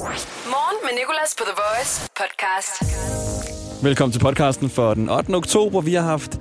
Morgen 0.00 0.76
med 0.82 0.90
Nicolas 0.98 1.34
på 1.38 1.44
The 1.44 1.52
Voice 1.62 2.10
podcast. 2.16 2.82
Velkommen 3.84 4.12
til 4.12 4.20
podcasten 4.20 4.70
for 4.70 4.94
den 4.94 5.08
8. 5.10 5.34
oktober. 5.34 5.80
Vi 5.80 5.94
har 5.94 6.02
haft 6.02 6.38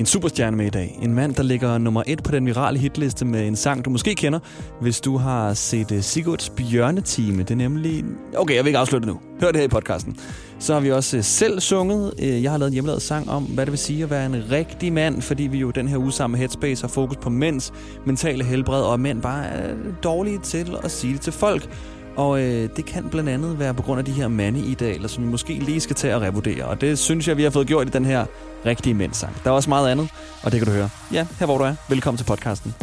en 0.00 0.06
superstjerne 0.06 0.56
med 0.56 0.66
i 0.66 0.70
dag. 0.70 0.98
En 1.02 1.14
mand, 1.14 1.34
der 1.34 1.42
ligger 1.42 1.78
nummer 1.78 2.02
et 2.06 2.22
på 2.22 2.30
den 2.32 2.46
virale 2.46 2.78
hitliste 2.78 3.24
med 3.24 3.46
en 3.46 3.56
sang, 3.56 3.84
du 3.84 3.90
måske 3.90 4.14
kender, 4.14 4.38
hvis 4.80 5.00
du 5.00 5.16
har 5.16 5.54
set 5.54 5.90
uh, 5.92 6.00
Sigurds 6.00 6.50
Bjørnetime. 6.50 7.38
Det 7.42 7.50
er 7.50 7.54
nemlig... 7.54 8.04
Okay, 8.36 8.54
jeg 8.54 8.64
vil 8.64 8.68
ikke 8.68 8.78
afslutte 8.78 9.06
det 9.06 9.14
nu. 9.14 9.20
Hør 9.40 9.48
det 9.52 9.56
her 9.56 9.64
i 9.64 9.68
podcasten. 9.68 10.16
Så 10.58 10.72
har 10.72 10.80
vi 10.80 10.92
også 10.92 11.16
uh, 11.16 11.24
selv 11.24 11.60
sunget. 11.60 12.14
Uh, 12.18 12.42
Jeg 12.42 12.50
har 12.50 12.58
lavet 12.58 12.68
en 12.70 12.72
hjemmelavet 12.74 13.02
sang 13.02 13.30
om, 13.30 13.44
hvad 13.44 13.66
det 13.66 13.72
vil 13.72 13.78
sige 13.78 14.02
at 14.02 14.10
være 14.10 14.26
en 14.26 14.44
rigtig 14.50 14.92
mand, 14.92 15.22
fordi 15.22 15.42
vi 15.42 15.58
jo 15.58 15.70
den 15.70 15.88
her 15.88 15.98
uge 15.98 16.12
sammen 16.12 16.32
med 16.32 16.38
Headspace 16.38 16.82
har 16.82 16.88
fokus 16.88 17.16
på 17.16 17.30
mænds 17.30 17.72
mentale 18.06 18.44
helbred, 18.44 18.82
og 18.82 19.00
mænd 19.00 19.22
bare 19.22 19.46
er 19.46 19.74
dårlige 20.02 20.38
til 20.38 20.76
at 20.84 20.90
sige 20.90 21.12
det 21.12 21.20
til 21.20 21.32
folk. 21.32 21.70
Og 22.18 22.40
øh, 22.40 22.68
det 22.76 22.84
kan 22.84 23.08
blandt 23.10 23.30
andet 23.30 23.58
være 23.58 23.74
på 23.74 23.82
grund 23.82 23.98
af 23.98 24.04
de 24.04 24.12
her 24.12 24.28
mandeidealer, 24.28 25.08
som 25.08 25.24
vi 25.24 25.28
måske 25.28 25.52
lige 25.52 25.80
skal 25.80 25.96
til 25.96 26.08
at 26.08 26.20
revurdere. 26.20 26.64
Og 26.64 26.80
det 26.80 26.98
synes 26.98 27.28
jeg, 27.28 27.36
vi 27.36 27.42
har 27.42 27.50
fået 27.50 27.66
gjort 27.66 27.86
i 27.86 27.90
den 27.90 28.04
her 28.04 28.26
rigtige 28.66 28.94
mændsang. 28.94 29.36
Der 29.44 29.50
er 29.50 29.54
også 29.54 29.68
meget 29.68 29.88
andet, 29.90 30.08
og 30.42 30.52
det 30.52 30.60
kan 30.60 30.66
du 30.66 30.72
høre. 30.72 30.90
Ja, 31.12 31.26
her 31.38 31.46
hvor 31.46 31.58
du 31.58 31.64
er. 31.64 31.74
Velkommen 31.88 32.18
til 32.18 32.24
podcasten. 32.24 32.74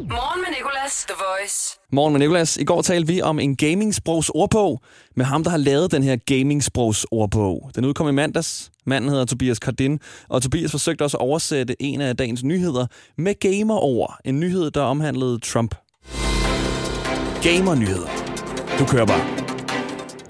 Morgen 0.00 0.40
med 0.40 0.56
Nicolas, 0.58 1.04
The 1.08 1.14
Voice. 1.18 1.78
Morgen 1.92 2.12
med 2.12 2.20
Nicolas. 2.20 2.56
I 2.56 2.64
går 2.64 2.82
talte 2.82 3.12
vi 3.12 3.22
om 3.22 3.38
en 3.38 3.56
gamingsprogs 3.56 4.30
ordbog 4.34 4.80
med 5.16 5.24
ham, 5.24 5.44
der 5.44 5.50
har 5.50 5.58
lavet 5.58 5.92
den 5.92 6.02
her 6.02 6.16
gamingsprogs 6.16 7.06
ordbog. 7.10 7.70
Den 7.74 7.84
udkom 7.84 8.08
i 8.08 8.12
mandags. 8.12 8.70
Manden 8.86 9.10
hedder 9.10 9.24
Tobias 9.24 9.58
Kardin, 9.58 10.00
og 10.28 10.42
Tobias 10.42 10.70
forsøgte 10.70 11.02
også 11.02 11.16
at 11.16 11.20
oversætte 11.20 11.82
en 11.82 12.00
af 12.00 12.16
dagens 12.16 12.44
nyheder 12.44 12.86
med 13.18 13.34
gamerord. 13.40 14.18
En 14.24 14.40
nyhed, 14.40 14.70
der 14.70 14.82
omhandlede 14.82 15.38
Trump. 15.38 15.74
Gamer-nyheder. 17.42 18.23
Du 18.78 18.86
kører 18.86 19.06
bare. 19.06 19.20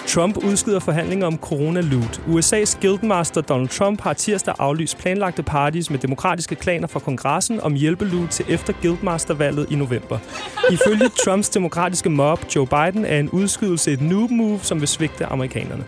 Trump 0.06 0.36
udskyder 0.36 0.80
forhandlinger 0.80 1.26
om 1.26 1.38
corona-loot. 1.38 2.20
USA's 2.26 2.80
guildmaster 2.80 3.40
Donald 3.40 3.68
Trump 3.68 4.00
har 4.00 4.12
tirsdag 4.12 4.54
aflyst 4.58 4.98
planlagte 4.98 5.42
parties 5.42 5.90
med 5.90 5.98
demokratiske 5.98 6.54
klaner 6.54 6.86
fra 6.86 7.00
kongressen 7.00 7.60
om 7.60 7.74
hjælpeloot 7.74 8.28
til 8.30 8.44
efter 8.48 8.72
guildmastervalget 8.82 9.66
i 9.70 9.74
november. 9.74 10.18
Ifølge 10.70 11.08
Trumps 11.24 11.48
demokratiske 11.48 12.10
mob, 12.10 12.40
Joe 12.56 12.66
Biden, 12.66 13.04
er 13.04 13.18
en 13.18 13.30
udskydelse 13.30 13.92
et 13.92 14.00
noob 14.00 14.30
move, 14.30 14.60
som 14.62 14.80
vil 14.80 14.88
svigte 14.88 15.26
amerikanerne. 15.26 15.84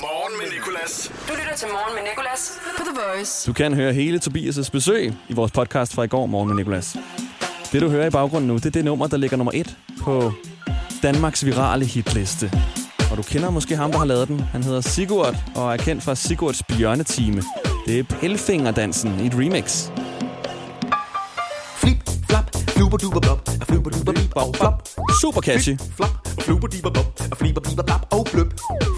Morgen 0.00 0.32
med 0.38 0.46
Nicolas. 0.58 1.12
Du 1.28 1.32
lytter 1.32 1.56
til 1.56 1.68
Morgen 1.68 1.94
med 1.94 2.02
Nicolas 2.10 2.58
på 2.78 2.82
The 2.84 3.00
Voice. 3.16 3.46
Du 3.46 3.52
kan 3.52 3.74
høre 3.74 3.92
hele 3.92 4.20
Tobias' 4.24 4.70
besøg 4.70 5.12
i 5.28 5.32
vores 5.32 5.52
podcast 5.52 5.94
fra 5.94 6.02
i 6.02 6.08
går 6.08 6.26
morgen 6.26 6.48
med 6.48 6.56
Nicolas. 6.56 6.96
Det 7.72 7.80
du 7.80 7.88
hører 7.88 8.06
i 8.06 8.10
baggrunden 8.10 8.48
nu, 8.48 8.54
det 8.54 8.66
er 8.66 8.70
det 8.70 8.84
nummer, 8.84 9.06
der 9.06 9.16
ligger 9.16 9.36
nummer 9.36 9.52
et 9.54 9.76
på 10.02 10.32
Danmarks 11.02 11.44
virale 11.46 11.84
hitliste. 11.84 12.52
Og 13.10 13.16
du 13.16 13.22
kender 13.22 13.50
måske 13.50 13.76
ham, 13.76 13.90
der 13.90 13.98
har 13.98 14.04
lavet 14.04 14.28
den. 14.28 14.40
Han 14.40 14.62
hedder 14.62 14.80
Sigurd 14.80 15.36
og 15.54 15.72
er 15.72 15.76
kendt 15.76 16.02
fra 16.02 16.14
Sigurds 16.14 16.62
Bjørnetime. 16.62 17.42
Det 17.86 17.98
er 17.98 18.02
Pelfingerdansen 18.02 19.20
i 19.20 19.26
et 19.26 19.34
remix. 19.34 19.88
Flip, 21.76 22.10
flap, 22.28 22.56
fluber 22.68 22.96
duber 22.96 23.20
blop, 23.20 23.48
og 23.60 23.66
fluber 23.66 23.90
duber 23.90 24.12
bip 24.12 24.32
og 24.36 24.54
flop. 24.56 24.88
Super 25.20 25.40
catchy. 25.40 25.76
Flip, 25.76 25.92
flap, 25.96 26.10
og 26.36 26.42
fluber 26.42 26.66
diber 26.68 26.90
blop, 26.90 27.20
og 27.30 27.36
fliber 27.36 27.60
biber 27.60 27.82
blap 27.82 28.06
og 28.10 28.26
bløp. 28.32 28.54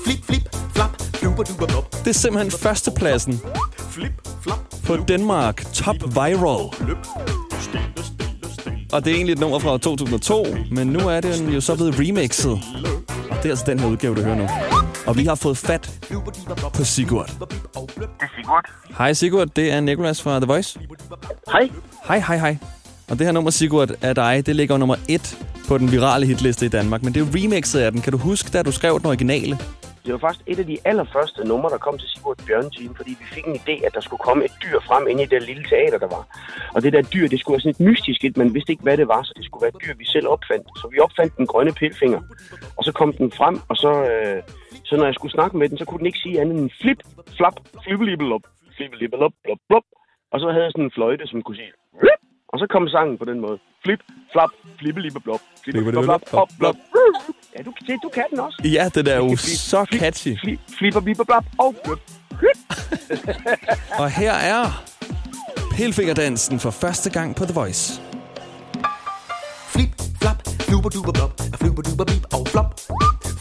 Flip, 0.07 0.25
flip, 0.27 0.57
flap, 0.75 1.03
fluber 1.15 1.43
duber 1.43 1.67
blop. 1.67 1.93
Det 2.05 2.09
er 2.11 2.13
simpelthen 2.15 2.51
førstepladsen 2.61 3.41
Flip, 3.91 4.29
flap, 4.43 4.59
på 4.87 4.97
Danmark 4.97 5.73
Top 5.73 5.97
Viral. 6.15 6.69
bløp. 6.81 7.42
Og 8.93 9.05
det 9.05 9.11
er 9.11 9.15
egentlig 9.15 9.33
et 9.33 9.39
nummer 9.39 9.59
fra 9.59 9.79
2002, 9.79 10.47
men 10.71 10.87
nu 10.87 10.99
er 10.99 11.21
den 11.21 11.49
jo 11.49 11.61
så 11.61 11.75
blevet 11.75 11.95
remixet. 11.99 12.51
Og 13.31 13.37
det 13.37 13.45
er 13.45 13.51
altså 13.51 13.65
den 13.67 13.81
her 13.81 13.89
udgave, 13.89 14.15
du 14.15 14.23
hører 14.23 14.37
nu. 14.37 14.49
Og 15.07 15.17
vi 15.17 15.25
har 15.25 15.35
fået 15.35 15.57
fat 15.59 16.01
på 16.75 16.85
Sigurd. 16.85 17.31
bip 17.51 17.77
og 17.77 17.91
bløp. 17.97 18.09
Hej 18.99 19.13
Sigurd, 19.13 19.49
det 19.57 19.73
er 19.73 19.81
Nicolas 19.81 20.23
fra 20.23 20.39
The 20.41 20.47
Voice. 20.47 20.79
Hej. 21.53 21.69
Hej, 22.09 22.19
hej, 22.19 22.37
hej. 22.39 22.57
Og 23.11 23.19
det 23.19 23.27
her 23.27 23.33
nummer, 23.33 23.51
Sigurd, 23.51 23.91
af 24.03 24.15
dig, 24.15 24.47
det 24.47 24.57
ligger 24.57 24.77
nummer 24.77 24.97
et 25.09 25.39
på 25.69 25.79
den 25.79 25.93
virale 25.93 26.27
hitliste 26.27 26.67
i 26.67 26.69
Danmark. 26.69 27.03
Men 27.03 27.15
det 27.15 27.21
er 27.21 27.27
remixet 27.35 27.81
af 27.81 27.93
den. 27.93 28.01
Kan 28.01 28.13
du 28.13 28.19
huske, 28.19 28.51
da 28.53 28.63
du 28.63 28.73
skrev 28.73 28.99
den 28.99 29.07
originale? 29.07 29.59
Det 30.05 30.13
var 30.13 30.19
faktisk 30.19 30.45
et 30.47 30.59
af 30.59 30.67
de 30.67 30.79
allerførste 30.85 31.45
numre, 31.45 31.71
der 31.71 31.79
kom 31.79 31.99
til 31.99 32.09
Sigurd 32.09 32.39
Bjørnetime, 32.47 32.95
fordi 32.97 33.11
vi 33.11 33.27
fik 33.35 33.47
en 33.47 33.57
idé, 33.63 33.87
at 33.87 33.95
der 33.95 34.01
skulle 34.01 34.23
komme 34.29 34.45
et 34.45 34.55
dyr 34.63 34.79
frem 34.89 35.09
ind 35.09 35.21
i 35.21 35.25
det 35.25 35.43
lille 35.43 35.65
teater, 35.65 35.99
der 35.99 36.11
var. 36.17 36.25
Og 36.75 36.83
det 36.83 36.93
der 36.93 37.03
dyr, 37.03 37.29
det 37.29 37.41
skulle 37.41 37.55
være 37.55 37.61
sådan 37.61 37.77
et 37.79 37.87
mystisk 37.91 38.25
et, 38.25 38.37
man 38.37 38.55
vidste 38.55 38.73
ikke, 38.73 38.83
hvad 38.83 38.97
det 38.97 39.09
var, 39.09 39.23
så 39.23 39.33
det 39.37 39.45
skulle 39.45 39.63
være 39.63 39.73
et 39.77 39.83
dyr, 39.85 39.95
vi 39.99 40.07
selv 40.07 40.27
opfandt. 40.29 40.67
Så 40.81 40.89
vi 40.93 40.99
opfandt 40.99 41.37
den 41.37 41.47
grønne 41.47 41.73
pilfinger, 41.73 42.21
og 42.79 42.85
så 42.85 42.93
kom 42.93 43.13
den 43.13 43.31
frem, 43.39 43.57
og 43.69 43.77
så, 43.77 43.93
øh, 44.11 44.43
så 44.85 44.97
når 44.97 45.05
jeg 45.05 45.15
skulle 45.15 45.33
snakke 45.33 45.57
med 45.57 45.69
den, 45.69 45.79
så 45.79 45.85
kunne 45.85 45.99
den 45.99 46.07
ikke 46.07 46.23
sige 46.25 46.41
andet 46.41 46.59
end 46.59 46.71
flip, 46.81 47.01
flap, 47.37 47.57
flibbelibbelop, 47.85 48.45
flibbelibbelop, 48.77 49.33
blop, 49.45 49.59
blop. 49.69 49.87
Og 50.33 50.41
så 50.41 50.47
havde 50.51 50.65
jeg 50.65 50.73
sådan 50.73 50.85
en 50.85 50.97
fløjte, 50.97 51.27
som 51.27 51.43
kunne 51.43 51.57
sige 51.57 51.73
og 52.53 52.59
så 52.59 52.67
kom 52.67 52.89
sangen 52.89 53.19
på 53.19 53.25
den 53.25 53.41
måde. 53.41 53.59
Flip, 53.85 54.03
flap, 54.33 54.51
flibbelibbeblop, 54.79 55.41
flibbelibbelop, 55.65 56.21
blop, 56.31 56.49
blop. 56.59 56.77
Ja, 57.57 57.63
du, 57.63 57.73
det, 57.87 57.99
du 58.03 58.09
kan 58.09 58.25
den 58.31 58.41
også. 58.41 58.61
Ja, 58.65 58.89
det 58.95 59.07
der 59.07 59.13
er 59.13 59.17
jo 59.17 59.37
Flip, 59.37 59.59
så 59.59 59.85
flip, 59.85 60.01
catchy. 60.01 60.39
Flip, 60.41 60.61
flipper, 60.79 61.01
bipper, 61.01 61.25
blap 61.25 61.45
og 61.59 61.77
bløp. 61.85 62.01
Og 64.01 64.11
her 64.11 64.33
er 64.33 64.83
Pelfingerdansen 65.73 66.61
for 66.61 66.71
første 66.71 67.11
gang 67.11 67.37
på 67.37 67.45
The 67.45 67.55
Voice. 67.55 68.03
Flip, 69.69 70.03
flap, 70.21 70.49
fluber 70.61 70.89
duber 70.89 71.13
blop, 71.13 71.41
og 71.53 71.59
fluber 71.59 71.83
duber 71.83 72.05
bip 72.05 72.35
og 72.35 72.49
flop. 72.49 72.81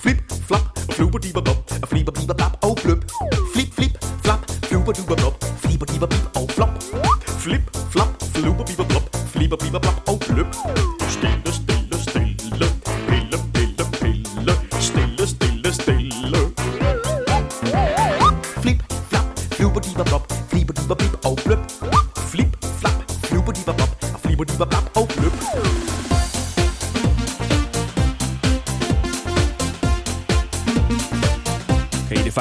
Flip, 0.01 0.17
flap, 0.47 0.61
og 0.87 0.93
fluber 0.93 1.19
diber 1.19 1.41
blop, 1.41 1.71
og 1.81 1.87
fliber 1.87 2.11
biber 2.11 2.33
blap 2.33 2.57
og 2.63 2.77
bløp. 2.83 3.05
Flip, 3.53 3.73
flip, 3.73 3.97
flap, 4.23 4.39
fluber 4.63 4.91
duber 4.91 5.15
blop, 5.15 5.43
fliber 5.57 5.85
diber 5.85 6.07
bip 6.07 6.25
og 6.35 6.51
flop. 6.51 6.73
Flip, 7.43 7.61
flap, 7.91 8.23
fluber 8.35 8.65
biber 8.65 8.85
blop, 8.91 9.15
fliber 9.27 9.55
biber 9.55 9.79
blap 9.79 10.09
og 10.09 10.19
bløp. 10.19 10.90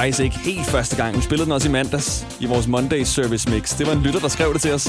Faktisk 0.01 0.21
ikke 0.21 0.39
helt 0.39 0.67
første 0.67 0.97
gang. 0.97 1.17
Vi 1.17 1.23
spillede 1.23 1.45
den 1.45 1.53
også 1.53 1.69
i 1.69 1.71
mandags 1.71 2.27
i 2.41 2.47
vores 2.47 2.67
Monday 2.67 3.03
Service 3.05 3.51
Mix. 3.51 3.79
Det 3.79 3.87
var 3.87 3.93
en 3.93 4.03
lytter, 4.03 4.21
der 4.21 4.29
skrev 4.29 4.53
det 4.53 4.63
til 4.63 4.73
os. 4.73 4.89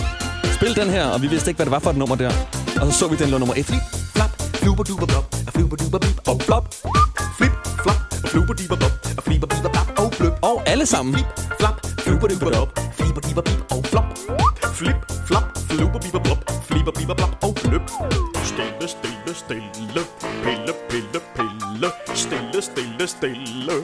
Spil 0.55 0.75
den 0.75 0.89
her, 0.89 1.05
og 1.05 1.21
vi 1.21 1.27
vidste 1.27 1.49
ikke, 1.49 1.57
hvad 1.57 1.65
det 1.65 1.71
var 1.71 1.79
for 1.79 1.89
et 1.89 1.97
nummer 1.97 2.15
der. 2.15 2.31
Og 2.81 2.93
så 2.93 2.99
så 2.99 3.07
vi, 3.07 3.15
den 3.15 3.29
lå 3.29 3.37
nummer 3.37 3.55
et. 3.57 3.65
Flip, 3.65 3.81
flap, 4.15 4.31
fluber 4.53 4.83
duber 4.83 5.05
blop, 5.05 5.35
og 5.47 5.53
fluber 5.53 5.75
duber 5.75 5.99
bip 5.99 6.27
og 6.27 6.37
blop. 6.47 6.65
Flip, 7.37 7.51
flap, 7.83 7.99
og 8.23 8.29
fluber 8.29 8.53
diber 8.53 8.75
blop, 8.75 8.95
og 9.17 9.23
fliber 9.23 9.47
biber 9.47 9.69
blap 9.75 9.89
og 10.01 10.11
bløp. 10.17 10.33
Og 10.41 10.55
alle 10.65 10.85
sammen. 10.85 11.13
Flip, 11.15 11.27
flap, 11.59 11.77
fluber 12.05 12.27
duber 12.27 12.49
blop, 12.51 12.69
fliber 12.97 13.21
diber 13.27 13.41
bip 13.41 13.61
og 13.71 13.85
flop. 13.91 14.07
Flip, 14.79 14.99
flap, 15.27 15.45
fluber 15.69 15.99
biber 16.03 16.21
blop, 16.25 16.41
fliber 16.69 16.91
biber 16.97 17.15
blap 17.19 17.33
og 17.45 17.53
bløp. 17.63 17.85
Stille, 18.51 18.87
stille, 18.95 19.33
stille, 19.43 20.01
pille, 20.43 20.73
pille, 20.89 21.19
pille, 21.37 21.89
stille, 22.23 22.59
stille, 22.69 23.07
stille. 23.15 23.77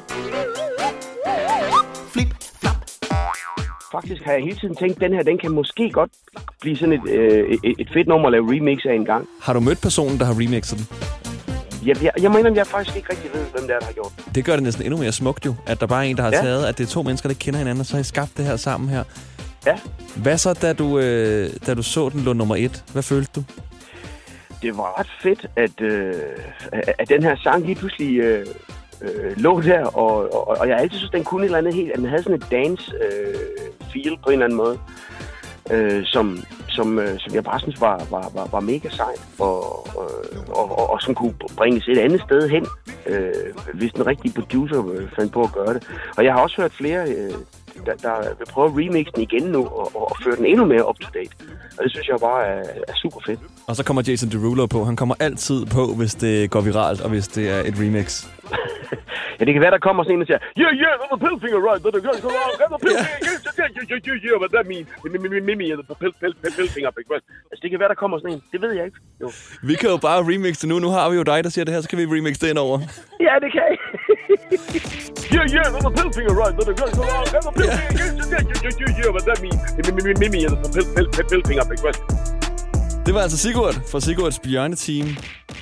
Faktisk 4.02 4.22
har 4.26 4.32
jeg 4.32 4.44
hele 4.44 4.56
tiden 4.56 4.76
tænkt, 4.76 4.96
at 4.96 5.02
den 5.02 5.14
her, 5.14 5.24
den 5.24 5.38
kan 5.38 5.52
måske 5.52 5.90
godt 5.92 6.12
blive 6.62 6.78
sådan 6.78 6.94
et, 6.94 7.10
øh, 7.10 7.58
et, 7.64 7.76
et 7.80 7.90
fedt 7.94 8.08
nummer 8.08 8.28
at 8.28 8.32
lave 8.32 8.46
remix 8.56 8.86
af 8.86 8.94
en 8.94 9.06
gang. 9.06 9.28
Har 9.42 9.54
du 9.54 9.60
mødt 9.60 9.82
personen, 9.82 10.20
der 10.20 10.26
har 10.26 10.34
remixet 10.34 10.78
den? 10.78 10.88
Jeg, 11.88 12.04
jeg, 12.04 12.12
jeg 12.22 12.32
mener, 12.32 12.52
jeg 12.54 12.68
faktisk 12.68 12.98
ikke 12.98 13.10
rigtig 13.12 13.30
ved, 13.34 13.42
hvem 13.56 13.62
det 13.68 13.76
er, 13.76 13.80
der 13.80 13.86
har 13.86 13.94
gjort 13.94 14.12
det. 14.26 14.36
Det 14.36 14.46
gør 14.46 14.54
det 14.54 14.64
næsten 14.64 14.84
endnu 14.86 14.98
mere 15.00 15.12
smukt 15.12 15.46
jo, 15.46 15.56
at 15.68 15.80
der 15.82 15.88
bare 15.88 16.06
er 16.06 16.10
en, 16.10 16.18
der 16.18 16.24
har 16.24 16.32
Ja. 16.32 16.42
taget, 16.42 16.66
at 16.66 16.78
det 16.78 16.84
er 16.84 16.88
to 16.88 17.02
mennesker, 17.04 17.30
der 17.30 17.36
kender 17.40 17.58
hinanden, 17.58 17.80
og 17.80 17.86
så 17.86 17.94
har 17.94 18.02
I 18.02 18.04
skabt 18.04 18.38
det 18.38 18.46
her 18.46 18.56
sammen 18.56 18.90
her. 18.90 19.04
Ja. 19.66 19.78
Hvad 20.16 20.38
så, 20.38 20.54
da 20.54 20.74
du, 20.74 21.00
øh, 21.00 21.50
da 21.68 21.74
du 21.74 21.82
så 21.84 22.10
den 22.10 22.22
lå 22.22 22.34
nummer 22.34 22.56
et? 22.56 22.84
Hvad 22.94 23.04
følte 23.04 23.32
du? 23.36 23.44
Det 24.62 24.78
var 24.78 25.00
ret 25.00 25.12
fedt, 25.24 25.46
at, 25.56 25.82
øh, 25.82 26.14
at 27.00 27.10
den 27.10 27.24
her 27.24 27.36
sang 27.44 27.66
lige 27.66 27.76
pludselig 27.76 28.18
øh, 28.20 28.46
øh, 29.02 29.38
lå 29.38 29.62
der, 29.62 29.86
og, 29.86 30.34
og, 30.34 30.48
og 30.48 30.68
jeg 30.70 30.78
altid 30.80 30.98
synes, 30.98 31.12
den 31.12 31.24
kunne 31.24 31.42
et 31.42 31.46
eller 31.46 31.58
andet 31.58 31.74
helt, 31.74 31.92
at 31.92 31.98
den 32.00 32.06
havde 32.10 32.24
sådan 32.24 32.36
et 32.38 32.48
dance 32.52 32.92
øh, 33.12 33.36
feel 33.94 34.18
på 34.24 34.30
en 34.30 34.34
eller 34.34 34.46
anden 34.46 34.58
måde, 34.58 34.80
øh, 35.72 36.06
som, 36.06 36.38
som, 36.68 37.00
øh, 37.00 37.20
som 37.20 37.34
jeg 37.36 37.44
bare 37.44 37.60
synes 37.60 37.82
var, 37.82 37.98
var, 38.12 38.32
var, 38.34 38.48
var 38.52 38.60
mega 38.60 38.90
sejt, 38.90 39.22
og, 39.40 39.88
og, 39.98 40.10
og, 40.48 40.78
og, 40.80 40.90
og 40.90 41.02
som 41.02 41.16
kunne 41.16 41.34
bringes 41.58 41.88
et 41.88 41.98
andet 41.98 42.22
sted 42.22 42.50
hen, 42.50 42.66
øh, 43.06 43.54
hvis 43.74 43.92
den 43.92 44.08
rigtige 44.08 44.34
producer 44.34 44.92
øh, 44.94 45.10
fandt 45.16 45.34
på 45.34 45.42
at 45.42 45.52
gøre 45.52 45.74
det. 45.74 45.88
Og 46.18 46.26
jeg 46.26 46.34
har 46.34 46.42
også 46.42 46.62
hørt 46.62 46.74
flere, 46.74 47.10
øh, 47.10 47.34
der, 47.86 47.96
der 47.96 48.36
vil 48.38 48.46
prøve 48.46 48.68
at 48.68 48.74
remixe 48.74 49.12
den 49.16 49.22
igen 49.22 49.44
nu, 49.44 49.66
og, 49.66 49.96
og, 49.96 50.12
og 50.12 50.18
føre 50.24 50.36
den 50.36 50.46
endnu 50.46 50.66
mere 50.66 50.90
up 50.90 51.00
to 51.00 51.10
date. 51.14 51.32
Og 51.78 51.84
det 51.84 51.92
synes 51.92 52.08
jeg 52.08 52.18
bare 52.22 52.46
er, 52.46 52.64
er 52.88 52.96
super 52.96 53.20
fedt. 53.26 53.40
Og 53.68 53.76
så 53.76 53.84
kommer 53.84 54.04
Jason 54.08 54.30
Derulo 54.30 54.66
på. 54.66 54.84
Han 54.84 54.96
kommer 54.96 55.16
altid 55.20 55.66
på, 55.66 55.94
hvis 55.98 56.16
det 56.16 56.52
går 56.52 56.62
viralt, 56.62 57.02
og 57.02 57.10
hvis 57.10 57.28
det 57.28 57.50
er 57.50 57.60
et 57.60 57.76
remix. 57.80 58.28
Ja, 59.40 59.46
det 59.46 59.54
kan 59.54 59.62
være, 59.62 59.72
der 59.78 59.84
kommer 59.88 60.04
sådan 60.04 60.16
en, 60.16 60.20
der 60.22 60.26
siger, 60.30 60.40
yeah, 60.62 60.74
yeah, 60.84 60.94
that's 61.00 61.14
a 61.18 61.20
pill 61.26 61.38
finger, 61.44 61.60
right? 61.68 61.82
That's 61.84 61.98
a, 61.98 62.02
that's 62.06 62.26
a, 62.28 62.32
that's 62.62 62.76
a 62.78 62.80
pill 62.86 62.96
finger, 63.04 63.28
yeah, 63.28 63.68
yeah, 63.68 63.70
yeah, 63.70 63.88
yeah, 63.92 64.00
yeah, 64.08 64.26
yeah, 64.26 64.36
what 64.42 64.52
that 64.56 64.66
mean? 64.74 64.84
Mimi, 65.14 65.40
mimi, 65.50 65.66
the 65.90 65.96
pill, 66.02 66.14
pill, 66.22 66.34
pill, 66.42 66.54
pill 66.58 66.70
finger, 66.76 66.92
big 66.98 67.06
right? 67.14 67.26
Altså, 67.50 67.62
det 67.64 67.70
kan 67.72 67.80
være, 67.82 67.90
der 67.94 68.00
kommer 68.04 68.16
sådan 68.22 68.34
en. 68.36 68.42
Det 68.54 68.60
ved 68.62 68.72
jeg 68.78 68.86
ikke. 68.90 69.00
Jo. 69.22 69.28
Vi 69.70 69.74
kan 69.82 69.90
jo 69.94 69.98
bare 70.08 70.20
remixe 70.30 70.62
det 70.62 70.70
nu. 70.72 70.76
Nu 70.86 70.90
har 70.98 71.10
vi 71.10 71.16
jo 71.22 71.24
dig, 71.32 71.40
der 71.44 71.50
siger 71.50 71.66
det 71.66 71.74
her, 71.74 71.82
så 71.82 71.90
kan 71.90 71.98
vi 72.00 72.06
remixe 72.18 72.42
det 72.42 72.50
ind 72.50 72.60
over. 72.66 72.78
Ja, 73.28 73.34
det 73.44 73.50
kan 73.56 73.64
jeg. 73.70 73.78
Yeah, 74.30 75.46
yeah, 75.56 75.70
that's 75.72 75.86
a 75.86 75.92
pill 75.92 76.12
finger, 76.12 76.34
right? 76.34 76.54
That's 76.58 76.68
a, 76.68 76.74
that's 76.74 77.46
a 77.46 77.52
pill 77.52 77.72
finger, 77.72 78.04
yeah, 78.04 78.20
yeah, 78.32 78.42
yeah, 78.64 78.72
yeah, 78.80 79.00
yeah, 79.00 79.10
what 79.16 79.24
that 79.26 79.40
mean? 79.42 79.58
Mimi, 79.96 80.14
mimi, 80.20 80.46
the 80.46 80.70
pill, 80.74 80.86
pill, 80.96 81.08
pill, 81.16 81.26
pill 81.30 81.42
finger, 81.48 81.66
big 81.70 81.84
right? 81.84 82.00
Det 83.06 83.14
var 83.14 83.22
altså 83.22 83.38
Sigurd 83.38 83.76
fra 83.92 84.00
Sigurds 84.00 84.40
Bjørneteam. 84.40 85.08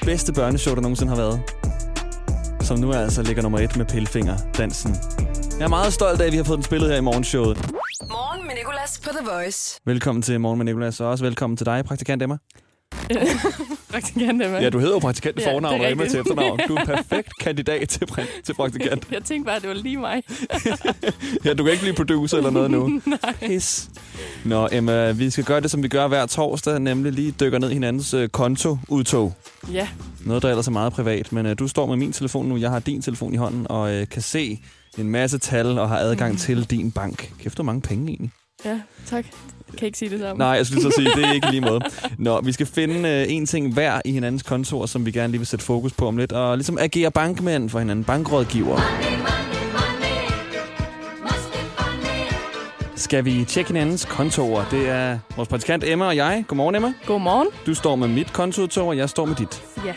Bedste 0.06 0.34
børneshow, 0.34 0.76
der 0.76 0.82
nogensinde 0.82 1.10
har 1.10 1.22
været. 1.22 1.40
Som 2.62 2.80
nu 2.80 2.94
altså 2.94 3.22
ligger 3.22 3.42
nummer 3.44 3.60
et 3.60 3.78
med 3.78 3.86
Pillefinger-dansen. 3.86 4.96
Jeg 5.60 5.66
er 5.66 5.70
meget 5.70 5.94
stolt 5.94 6.22
af, 6.22 6.26
at 6.26 6.32
vi 6.32 6.38
har 6.38 6.44
fået 6.44 6.58
den 6.58 6.64
spillet 6.64 6.90
her 6.90 6.98
i 6.98 7.02
morgenshowet. 7.02 7.58
Morgen 8.10 8.48
med 8.48 8.56
Nicolas 8.56 9.02
på 9.04 9.10
The 9.10 9.30
Voice. 9.32 9.80
Velkommen 9.86 10.22
til 10.22 10.40
Morgen 10.42 10.58
med 10.58 10.66
Nicolas, 10.66 11.00
og 11.00 11.08
også 11.10 11.24
velkommen 11.24 11.58
til 11.58 11.66
dig, 11.66 11.84
praktikant 11.86 12.24
Emma. 12.24 12.38
praktikant 14.02 14.44
Emma. 14.44 14.58
Ja, 14.62 14.70
du 14.70 14.80
hedder 14.80 14.94
jo 14.94 15.00
praktikant 15.00 15.40
Ja, 15.42 15.54
fornavn 15.54 15.82
og 15.82 15.92
Emma 15.92 16.08
til 16.08 16.20
efternavn. 16.20 16.60
Du 16.68 16.76
er 16.76 16.80
en 16.82 16.86
perfekt 16.96 17.30
kandidat 17.42 17.90
til, 17.90 18.06
pra- 18.12 18.42
til 18.44 18.54
praktikant. 18.54 19.08
Jeg 19.12 19.24
tænkte 19.24 19.46
bare, 19.46 19.56
at 19.56 19.62
det 19.62 19.70
var 19.70 19.76
lige 19.76 19.98
mig. 19.98 20.24
Ja, 21.46 21.54
du 21.54 21.64
kan 21.64 21.72
ikke 21.72 21.82
blive 21.84 21.96
producer 21.96 22.38
eller 22.38 22.50
noget 22.50 22.72
nu. 22.72 22.88
Nej. 23.06 23.34
Pis. 23.42 23.90
Nå, 24.46 24.68
Emma, 24.72 25.12
vi 25.12 25.30
skal 25.30 25.44
gøre 25.44 25.62
det, 25.62 25.72
som 25.72 25.84
vi 25.84 25.88
gør 25.88 26.08
hver 26.08 26.26
torsdag, 26.26 26.80
nemlig 26.80 27.12
lige 27.14 27.32
dykker 27.40 27.60
ned 27.60 27.70
i 27.70 27.74
hinandens 27.74 28.14
øh, 28.14 28.30
kontoudtog. 28.30 29.34
Ja, 29.72 29.88
Noget, 30.26 30.44
der 30.44 30.50
ellers 30.50 30.68
er 30.68 30.72
meget 30.72 30.94
privat, 30.94 31.32
men 31.32 31.46
øh, 31.46 31.56
du 31.60 31.68
står 31.68 31.86
med 31.86 31.96
min 31.98 32.12
telefon 32.14 32.46
nu, 32.46 32.58
jeg 32.58 32.70
har 32.72 32.80
din 32.80 33.02
telefon 33.02 33.34
i 33.34 33.38
hånden, 33.38 33.68
og 33.70 33.94
øh, 33.94 34.08
kan 34.08 34.22
se 34.22 34.60
en 34.98 35.10
masse 35.10 35.38
tal 35.38 35.80
og 35.80 35.90
har 35.90 35.98
adgang 35.98 36.32
Mm. 36.32 36.38
til 36.38 36.64
din 36.64 36.92
bank. 36.92 37.32
Kæft, 37.40 37.56
hvor 37.56 37.64
mange 37.64 37.82
penge 37.82 38.08
egentlig. 38.10 38.32
ja, 38.66 38.80
tak. 39.06 39.26
Kan 39.78 39.86
ikke 39.86 39.98
sige 39.98 40.10
det 40.10 40.20
samme. 40.20 40.38
Nej, 40.38 40.48
jeg 40.48 40.66
skulle 40.66 40.82
lige 40.82 40.92
så 40.92 40.96
sige, 40.98 41.10
det 41.16 41.26
er 41.26 41.34
ikke 41.34 41.52
lige 41.52 41.62
måde. 41.62 41.80
Nå, 42.18 42.42
vi 42.42 42.52
skal 42.52 42.66
finde 42.66 43.10
øh, 43.10 43.26
en 43.30 43.46
ting 43.46 43.74
hver 43.74 44.02
i 44.06 44.12
hinandens 44.12 44.44
kontor, 44.44 44.86
som 44.86 45.06
vi 45.06 45.12
gerne 45.12 45.32
lige 45.32 45.40
vil 45.40 45.48
sætte 45.48 45.66
fokus 45.66 45.94
på 45.94 46.08
om 46.08 46.18
lidt, 46.18 46.32
og 46.32 46.58
ligesom 46.58 46.78
agere 46.78 47.12
bankmænd 47.12 47.70
for 47.70 47.80
hinanden, 47.80 48.06
bankrådgiver. 48.06 48.80
Skal 52.96 53.26
vi 53.26 53.46
tjekke 53.46 53.68
hinandens 53.68 54.06
kontorer? 54.06 54.66
Det 54.72 54.90
er 54.90 55.20
vores 55.36 55.50
praktikant 55.50 55.84
Emma 55.84 56.06
og 56.06 56.16
jeg. 56.16 56.44
Godmorgen, 56.48 56.76
Emma. 56.76 56.94
Godmorgen. 57.06 57.48
Du 57.66 57.74
står 57.74 57.96
med 57.96 58.08
mit 58.08 58.34
kontoudtog, 58.34 58.88
og 58.88 58.98
jeg 58.98 59.10
står 59.10 59.26
med 59.26 59.36
dit. 59.36 59.64
Ja. 59.86 59.94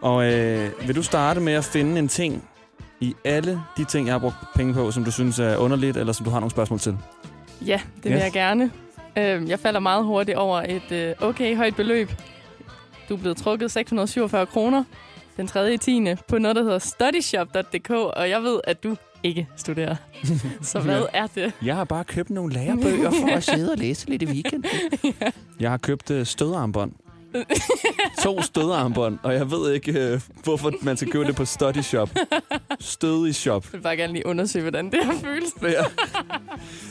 Og 0.00 0.32
øh, 0.32 0.70
vil 0.86 0.96
du 0.96 1.02
starte 1.02 1.40
med 1.40 1.52
at 1.52 1.64
finde 1.64 1.98
en 1.98 2.08
ting 2.08 2.44
i 3.00 3.14
alle 3.24 3.60
de 3.76 3.84
ting, 3.84 4.06
jeg 4.06 4.14
har 4.14 4.18
brugt 4.18 4.36
penge 4.54 4.74
på, 4.74 4.90
som 4.90 5.04
du 5.04 5.10
synes 5.10 5.38
er 5.38 5.56
underligt, 5.56 5.96
eller 5.96 6.12
som 6.12 6.24
du 6.24 6.30
har 6.30 6.40
nogle 6.40 6.50
spørgsmål 6.50 6.78
til? 6.78 6.96
Ja, 7.66 7.80
det 7.96 8.04
vil 8.04 8.12
Ja. 8.18 8.24
jeg 8.24 8.32
gerne. 8.32 8.70
Øhm, 9.16 9.48
Jeg 9.48 9.58
falder 9.60 9.80
meget 9.80 10.04
hurtigt 10.04 10.38
over 10.38 10.62
et 10.68 10.92
øh, 10.92 11.14
okay 11.20 11.56
højt 11.56 11.76
beløb. 11.76 12.10
Du 13.08 13.14
er 13.14 13.18
blevet 13.18 13.36
trukket 13.36 13.70
647 13.70 14.46
kroner 14.46 14.84
den 15.36 15.46
3. 15.46 15.74
i 15.74 15.76
10. 15.76 16.04
på 16.28 16.38
noget, 16.38 16.56
der 16.56 16.62
hedder 16.62 16.78
studyshop.dk, 16.78 17.90
og 17.90 18.28
jeg 18.30 18.42
ved, 18.42 18.60
at 18.64 18.82
du 18.84 18.96
ikke 19.22 19.48
studerer. 19.56 19.96
Så 20.62 20.80
hvad 20.80 21.02
er 21.12 21.26
det? 21.26 21.52
Jeg 21.64 21.76
har 21.76 21.84
bare 21.84 22.04
købt 22.04 22.30
nogle 22.30 22.52
lærebøger 22.52 23.10
for 23.10 23.36
at 23.36 23.44
sidde 23.44 23.72
og 23.72 23.78
læse 23.78 24.08
lidt 24.10 24.22
i 24.22 24.26
weekenden. 24.26 24.70
Jeg 25.60 25.70
har 25.70 25.76
købt 25.78 26.10
øh, 26.10 26.26
stødarmbånd. 26.26 26.92
to 28.24 28.42
stødarmbånd, 28.42 29.18
og 29.22 29.34
jeg 29.34 29.50
ved 29.50 29.72
ikke, 29.72 29.92
øh, 30.12 30.20
hvorfor 30.44 30.72
man 30.82 30.96
skal 30.96 31.10
købe 31.10 31.24
det 31.24 31.36
på 31.36 31.44
Study 31.44 31.80
Shop. 31.82 32.10
Stødig 32.80 33.34
shop. 33.34 33.64
Jeg 33.64 33.72
vil 33.72 33.82
bare 33.82 33.96
gerne 33.96 34.12
lige 34.12 34.26
undersøge, 34.26 34.62
hvordan 34.62 34.90
det 34.90 35.04
har 35.04 35.14
føles. 35.24 35.48
Ja. 35.62 35.84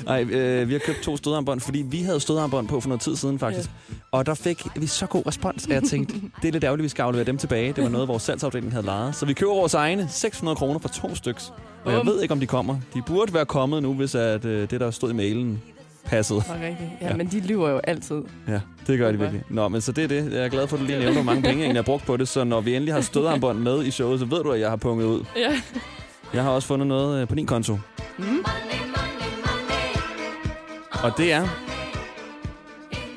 Ej, 0.08 0.24
øh, 0.24 0.68
vi 0.68 0.74
har 0.74 0.80
købt 0.80 1.02
to 1.02 1.18
stødarmbånd, 1.18 1.60
fordi 1.60 1.82
vi 1.82 2.02
havde 2.02 2.20
stødarmbånd 2.20 2.68
på 2.68 2.80
for 2.82 2.90
noget 2.90 3.02
tid 3.02 3.16
siden 3.16 3.40
faktisk. 3.40 3.70
Og 4.12 4.26
der 4.26 4.34
fik 4.34 4.64
vi 4.76 4.88
så 4.88 5.06
god 5.06 5.28
respons, 5.28 5.66
at 5.66 5.72
jeg 5.72 5.84
tænkte, 5.84 6.16
det 6.42 6.48
er 6.48 6.52
lidt 6.52 6.64
ærgerligt, 6.64 6.84
vi 6.84 6.90
skal 6.90 7.04
aflevere 7.04 7.26
dem 7.26 7.38
tilbage. 7.38 7.74
Det 7.74 7.84
var 7.84 7.90
noget, 7.90 8.08
vores 8.08 8.24
salgsafdeling 8.24 8.72
havde 8.72 8.86
lejet. 8.86 9.16
Så 9.16 9.26
vi 9.26 9.34
køber 9.34 9.54
vores 9.54 9.74
egne 9.74 10.08
600 10.10 10.56
kroner 10.56 10.80
for 10.80 10.90
to 10.90 11.16
styks. 11.16 11.54
Og 11.86 11.94
jeg 11.94 12.06
ved 12.06 12.22
ikke, 12.22 12.32
om 12.32 12.40
de 12.40 12.46
kommer. 12.46 12.78
De 12.94 13.02
burde 13.08 13.34
være 13.34 13.46
kommet 13.46 13.84
nu, 13.84 13.94
hvis 13.94 14.16
at, 14.16 14.46
øh, 14.46 14.70
det, 14.70 14.80
der 14.80 14.92
stod 14.92 15.10
i 15.10 15.14
mailen, 15.14 15.62
passede. 16.10 16.44
Var 16.48 16.56
rigtigt. 16.56 16.90
Ja, 17.02 17.08
Ja. 17.08 17.16
men 17.16 17.28
de 17.28 17.40
lyver 17.40 17.70
jo 17.70 17.78
altid. 17.84 18.22
Ja, 18.48 18.60
det 18.88 18.98
gør 19.00 19.12
de 19.12 19.20
virkelig. 19.20 19.44
Nå, 19.50 19.68
men 19.68 19.82
så 19.82 19.92
det 19.92 20.04
er 20.04 20.08
det. 20.08 20.34
Jeg 20.34 20.46
er 20.46 20.50
glad 20.50 20.68
for, 20.68 20.76
at 20.76 20.82
du 20.82 20.86
lige 20.86 21.00
nævner, 21.00 21.14
hvor 21.14 21.24
mange 21.24 21.42
penge 21.42 21.66
jeg 21.68 21.76
har 21.76 21.82
brugt 21.82 22.06
på 22.06 22.18
det. 22.18 22.28
Så 22.28 22.44
når 22.44 22.62
vi 22.62 22.76
endelig 22.76 22.94
har 22.94 23.02
stødarmbånd 23.02 23.60
med 23.60 23.84
i 23.86 23.92
showet, 23.92 24.20
så 24.20 24.26
ved 24.26 24.44
du, 24.44 24.52
at 24.52 24.60
jeg 24.60 24.70
har 24.70 24.76
punget 24.76 25.06
ud. 25.06 25.24
Ja. 25.38 25.62
Jeg 26.34 26.44
har 26.44 26.50
også 26.50 26.68
fundet 26.68 26.88
noget 26.88 27.22
øh, 27.22 27.28
på 27.28 27.36
din 27.36 27.46
konto. 27.46 27.78
Mm. 28.18 28.26
Og 31.04 31.12
det 31.18 31.34
er, 31.34 31.48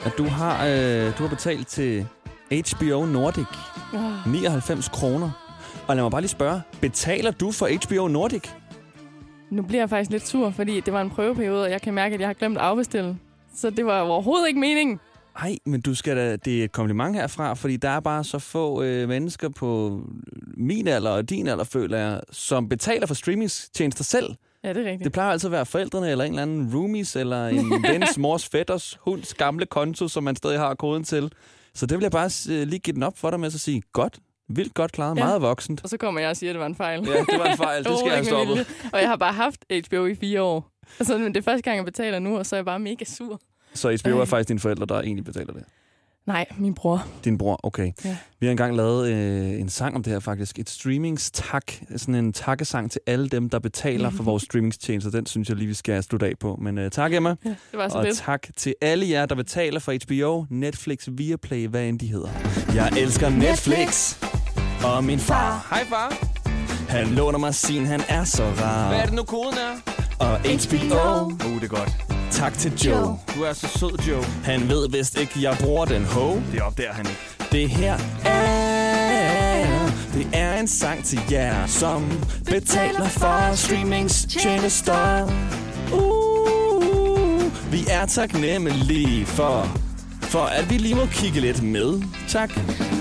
at 0.04 0.12
du 0.18 0.24
har, 0.24 0.66
øh, 0.66 1.18
du 1.18 1.22
har 1.22 1.28
betalt 1.28 1.66
til 1.66 2.06
HBO 2.50 3.04
Nordic 3.06 3.46
Oh. 3.94 4.32
99 4.32 4.88
kroner. 4.88 5.30
Og 5.86 5.96
lad 5.96 6.04
mig 6.04 6.10
bare 6.10 6.20
lige 6.20 6.28
spørge, 6.30 6.60
betaler 6.80 7.30
du 7.30 7.52
for 7.52 7.68
HBO 7.86 8.08
Nordic? 8.08 8.42
Nu 9.52 9.62
bliver 9.62 9.80
jeg 9.80 9.90
faktisk 9.90 10.10
lidt 10.10 10.28
sur, 10.28 10.50
fordi 10.50 10.80
det 10.80 10.92
var 10.92 11.02
en 11.02 11.10
prøveperiode, 11.10 11.62
og 11.62 11.70
jeg 11.70 11.82
kan 11.82 11.94
mærke, 11.94 12.14
at 12.14 12.20
jeg 12.20 12.28
har 12.28 12.34
glemt 12.34 12.58
at 12.58 12.64
afbestille. 12.64 13.18
Så 13.54 13.70
det 13.70 13.86
var 13.86 14.00
overhovedet 14.00 14.48
ikke 14.48 14.60
meningen. 14.60 15.00
Nej, 15.40 15.56
men 15.66 15.80
du 15.80 15.94
skal 15.94 16.16
da, 16.16 16.36
det 16.36 16.60
er 16.60 16.64
et 16.64 16.72
kompliment 16.72 17.16
herfra, 17.16 17.54
fordi 17.54 17.76
der 17.76 17.88
er 17.88 18.00
bare 18.00 18.24
så 18.24 18.38
få 18.38 18.82
øh, 18.82 19.08
mennesker 19.08 19.48
på 19.48 20.00
min 20.56 20.88
alder 20.88 21.10
og 21.10 21.30
din 21.30 21.46
alder, 21.46 21.64
føler 21.64 21.98
jeg, 21.98 22.20
som 22.30 22.68
betaler 22.68 23.06
for 23.06 23.14
streamingtjenester 23.14 24.04
selv. 24.04 24.34
Ja, 24.64 24.68
det 24.68 24.76
er 24.76 24.84
rigtigt. 24.84 25.04
Det 25.04 25.12
plejer 25.12 25.30
altid 25.30 25.48
at 25.48 25.52
være 25.52 25.66
forældrene, 25.66 26.10
eller 26.10 26.24
en 26.24 26.32
eller 26.32 26.42
anden 26.42 26.74
roomies, 26.74 27.16
eller 27.16 27.46
en 27.46 27.72
vens, 27.90 28.18
mors, 28.18 28.48
fætters, 28.48 28.98
hunds 29.00 29.34
gamle 29.34 29.66
konto, 29.66 30.08
som 30.08 30.24
man 30.24 30.36
stadig 30.36 30.58
har 30.58 30.74
koden 30.74 31.04
til. 31.04 31.32
Så 31.74 31.86
det 31.86 31.98
vil 31.98 32.02
jeg 32.02 32.12
bare 32.12 32.30
øh, 32.50 32.68
lige 32.68 32.80
give 32.80 32.94
den 32.94 33.02
op 33.02 33.18
for 33.18 33.30
dig 33.30 33.40
med 33.40 33.46
at 33.46 33.52
sige, 33.52 33.82
godt, 33.92 34.18
vildt 34.56 34.74
godt 34.74 34.92
klaret, 34.92 35.18
Ja. 35.18 35.24
meget 35.24 35.42
voksent. 35.42 35.80
Og 35.84 35.88
så 35.88 35.96
kommer 35.96 36.20
jeg 36.20 36.30
og 36.30 36.36
siger, 36.36 36.50
at 36.50 36.54
det 36.54 36.60
var 36.60 36.66
en 36.66 36.74
fejl. 36.74 37.00
Ja, 37.06 37.12
det 37.12 37.38
var 37.38 37.44
en 37.44 37.56
fejl, 37.56 37.84
det 37.84 37.98
skal 37.98 38.08
jeg 38.10 38.24
have 38.24 38.46
med 38.46 38.64
stoppet. 38.64 38.90
Og 38.92 39.00
jeg 39.00 39.08
har 39.08 39.16
bare 39.16 39.32
haft 39.32 39.64
HBO 39.88 40.06
i 40.06 40.14
fire 40.14 40.42
år. 40.42 40.68
Altså, 41.00 41.18
men 41.18 41.26
det 41.34 41.36
er 41.36 41.42
første 41.44 41.62
gang, 41.62 41.76
jeg 41.76 41.84
betaler 41.84 42.18
nu, 42.18 42.38
og 42.38 42.46
så 42.46 42.56
er 42.56 42.58
jeg 42.58 42.64
bare 42.64 42.78
mega 42.78 43.04
sur. 43.04 43.40
Så 43.74 43.98
HBO 44.02 44.10
er 44.16 44.20
Ej. 44.20 44.24
faktisk 44.26 44.48
dine 44.48 44.60
forældre, 44.60 44.86
der 44.86 45.00
egentlig 45.00 45.24
betaler 45.24 45.52
det. 45.52 45.64
Nej, 46.26 46.46
min 46.58 46.74
bror. 46.74 47.06
Din 47.24 47.38
bror, 47.38 47.60
okay. 47.62 47.92
Ja. 48.04 48.16
Vi 48.40 48.46
har 48.46 48.50
engang 48.50 48.76
lavet 48.76 49.08
øh, 49.12 49.60
en 49.60 49.68
sang 49.68 49.94
om 49.96 50.02
det 50.02 50.12
her 50.12 50.20
faktisk. 50.20 50.58
Et 50.58 50.70
streamingstak. 50.70 51.72
Sådan 51.96 52.14
en 52.14 52.32
takkesang 52.32 52.90
til 52.90 53.00
alle 53.06 53.28
dem, 53.28 53.50
der 53.50 53.58
betaler 53.58 54.10
for 54.10 54.22
vores 54.22 54.42
streamingstjenester. 54.48 55.10
Den 55.10 55.26
synes 55.26 55.48
jeg 55.48 55.56
lige, 55.56 55.68
vi 55.68 55.74
skal 55.74 56.02
slutte 56.02 56.26
af 56.26 56.32
på. 56.40 56.58
Men 56.62 56.78
øh, 56.78 56.90
tak, 56.90 57.12
Emma. 57.12 57.28
Ja, 57.44 57.48
det 57.48 57.56
var 57.72 57.88
så 57.88 57.98
Og 57.98 58.04
lidt. 58.04 58.16
tak 58.16 58.46
til 58.56 58.74
alle 58.80 59.08
jer, 59.10 59.26
der 59.26 59.34
betaler 59.34 59.80
for 59.80 59.92
HBO, 60.06 60.46
Netflix, 60.50 61.08
Viaplay, 61.12 61.66
hvad 61.68 61.84
end 61.88 61.98
de 61.98 62.06
hedder. 62.06 62.28
Jeg 62.74 62.92
elsker 62.98 63.28
Netflix. 63.28 64.16
Og 64.84 65.04
min 65.04 65.18
far. 65.18 65.66
Hej 65.70 65.84
far. 65.88 66.12
Han 66.88 67.06
låner 67.06 67.38
mig 67.38 67.54
sin, 67.54 67.86
han 67.86 68.02
er 68.08 68.24
så 68.24 68.42
rar. 68.42 68.88
Hvad 68.88 68.98
er 68.98 69.04
det 69.04 69.14
nu, 69.14 69.22
koden 69.22 69.54
er? 69.54 69.92
Og 70.18 70.38
HBO. 70.38 71.24
Uh, 71.24 71.60
det 71.60 71.64
er 71.64 71.68
godt. 71.68 71.90
Tak 72.30 72.58
til 72.58 72.72
Joe. 72.84 73.18
Du 73.36 73.42
er 73.42 73.52
så 73.52 73.68
sød, 73.78 73.98
Joe. 74.08 74.24
Han 74.44 74.68
ved 74.68 74.88
vist 74.90 75.18
ikke, 75.20 75.32
jeg 75.42 75.56
bruger 75.60 75.84
den 75.84 76.04
ho. 76.04 76.40
Det 76.52 76.62
opdager 76.62 76.92
han 76.92 77.06
ikke. 77.06 77.20
Det 77.52 77.70
her 77.70 77.98
er... 78.24 79.90
Det 80.14 80.28
er 80.32 80.60
en 80.60 80.68
sang 80.68 81.04
til 81.04 81.20
jer, 81.30 81.66
som 81.66 82.12
betaler 82.44 83.08
for 83.08 83.54
streamingstjenester. 83.54 85.28
Uh, 85.92 87.72
vi 87.72 87.84
er 87.90 88.06
taknemmelige 88.06 89.26
for, 89.26 89.78
for 90.32 90.44
at 90.58 90.70
vi 90.70 90.76
lige 90.76 90.94
må 90.94 91.06
kigge 91.06 91.40
lidt 91.40 91.62
med. 91.62 92.02
Tak. 92.28 92.50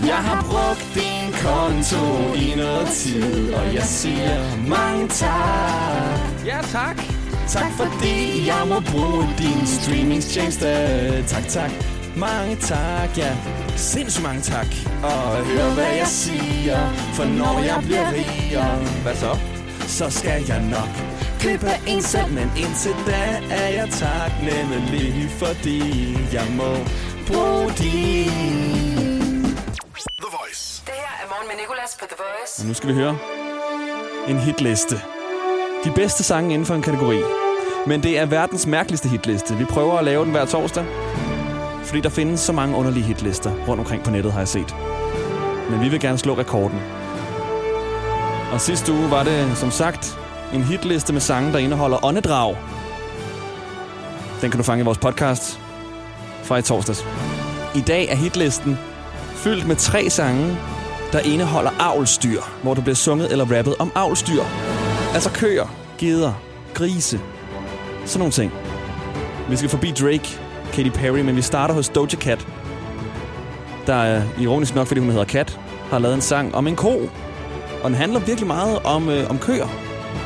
Jeg 0.07 0.15
har 0.15 0.41
brugt 0.51 0.85
din 0.95 1.33
konto 1.43 2.33
i 2.35 2.55
noget 2.55 2.87
tid, 2.87 3.53
og 3.53 3.73
jeg 3.73 3.83
siger 3.83 4.67
mange 4.67 5.07
tak. 5.07 6.45
Ja, 6.45 6.59
tak. 6.71 6.97
Tak 7.47 7.71
fordi 7.77 8.47
jeg 8.47 8.63
må 8.67 8.79
bruge 8.91 9.27
din 9.37 9.67
streamingstjeneste. 9.67 10.67
Tak, 11.27 11.47
tak. 11.47 11.71
Mange 12.15 12.55
tak, 12.55 13.17
ja. 13.17 13.35
Sindssygt 13.75 14.23
mange 14.23 14.41
tak. 14.41 14.67
Og 15.03 15.45
hør 15.45 15.73
hvad 15.73 15.93
jeg 16.01 16.07
siger, 16.07 16.79
for 17.13 17.25
når 17.25 17.59
jeg 17.59 17.79
bliver 17.85 18.09
rigere, 18.11 18.75
hvad 19.03 19.15
så? 19.15 19.37
Så 19.87 20.09
skal 20.09 20.43
jeg 20.47 20.61
nok 20.71 21.11
købe 21.41 21.67
en 21.87 22.01
selv, 22.01 22.31
men 22.33 22.51
indtil 22.57 22.95
da 23.07 23.41
er 23.51 23.69
jeg 23.69 23.87
taknemmelig, 23.89 25.29
fordi 25.39 25.81
jeg 26.33 26.45
må 26.57 26.77
din. 27.27 28.27
The 30.21 30.29
Voice. 30.37 30.83
Det 30.85 30.93
her 30.93 31.13
er 31.23 31.27
morgen 31.29 31.47
med 31.47 31.55
Nicolas 31.61 31.97
på 31.99 32.05
The 32.05 32.15
Voice. 32.17 32.61
Og 32.61 32.67
nu 32.67 32.73
skal 32.73 32.89
vi 32.89 32.93
høre 32.93 33.17
en 34.27 34.37
hitliste. 34.39 34.95
De 35.83 35.91
bedste 35.95 36.23
sange 36.23 36.53
inden 36.53 36.65
for 36.65 36.75
en 36.75 36.81
kategori. 36.81 37.19
Men 37.87 38.03
det 38.03 38.19
er 38.19 38.25
verdens 38.25 38.67
mærkeligste 38.67 39.09
hitliste. 39.09 39.55
Vi 39.55 39.65
prøver 39.65 39.97
at 39.97 40.05
lave 40.05 40.23
den 40.23 40.31
hver 40.31 40.45
torsdag. 40.45 40.85
Fordi 41.83 42.01
der 42.01 42.09
findes 42.09 42.39
så 42.39 42.53
mange 42.53 42.77
underlige 42.77 43.03
hitlister 43.03 43.51
rundt 43.67 43.79
omkring 43.79 44.03
på 44.03 44.11
nettet, 44.11 44.31
har 44.31 44.39
jeg 44.39 44.47
set. 44.47 44.75
Men 45.69 45.81
vi 45.81 45.89
vil 45.89 45.99
gerne 45.99 46.17
slå 46.17 46.37
rekorden. 46.37 46.81
Og 48.53 48.61
sidste 48.61 48.93
uge 48.93 49.11
var 49.11 49.23
det, 49.23 49.57
som 49.57 49.71
sagt, 49.71 50.17
en 50.53 50.63
hitliste 50.63 51.13
med 51.13 51.21
sange, 51.21 51.53
der 51.53 51.59
indeholder 51.59 52.05
åndedrag. 52.05 52.57
Den 54.41 54.51
kan 54.51 54.57
du 54.57 54.63
fange 54.63 54.81
i 54.81 54.85
vores 54.85 54.97
podcast 54.97 55.60
fra 56.51 56.57
i 56.57 56.61
torsdags. 56.61 57.05
I 57.75 57.81
dag 57.81 58.07
er 58.09 58.15
hitlisten 58.15 58.77
fyldt 59.35 59.67
med 59.67 59.75
tre 59.75 60.09
sange, 60.09 60.57
der 61.11 61.19
indeholder 61.19 61.71
avlstyr, 61.79 62.41
hvor 62.63 62.73
der 62.73 62.81
bliver 62.81 62.95
sunget 62.95 63.31
eller 63.31 63.57
rappet 63.57 63.75
om 63.79 63.91
avlstyr. 63.95 64.43
Altså 65.13 65.31
køer, 65.33 65.67
geder, 65.97 66.33
grise, 66.73 67.19
sådan 68.05 68.19
nogle 68.19 68.31
ting. 68.31 68.51
Vi 69.49 69.55
skal 69.55 69.69
forbi 69.69 69.91
Drake, 69.91 70.39
Katy 70.73 70.89
Perry, 70.89 71.19
men 71.19 71.35
vi 71.35 71.41
starter 71.41 71.73
hos 71.73 71.89
Doja 71.89 72.17
Cat, 72.17 72.47
der 73.87 73.95
er 73.95 74.23
ironisk 74.39 74.75
nok, 74.75 74.87
fordi 74.87 74.99
hun 74.99 75.09
hedder 75.09 75.25
Kat, 75.25 75.59
har 75.89 75.99
lavet 75.99 76.15
en 76.15 76.21
sang 76.21 76.55
om 76.55 76.67
en 76.67 76.75
ko. 76.75 77.09
Og 77.83 77.89
den 77.89 77.95
handler 77.95 78.19
virkelig 78.19 78.47
meget 78.47 78.79
om, 78.79 79.09
øh, 79.09 79.29
om 79.29 79.37
køer. 79.37 79.67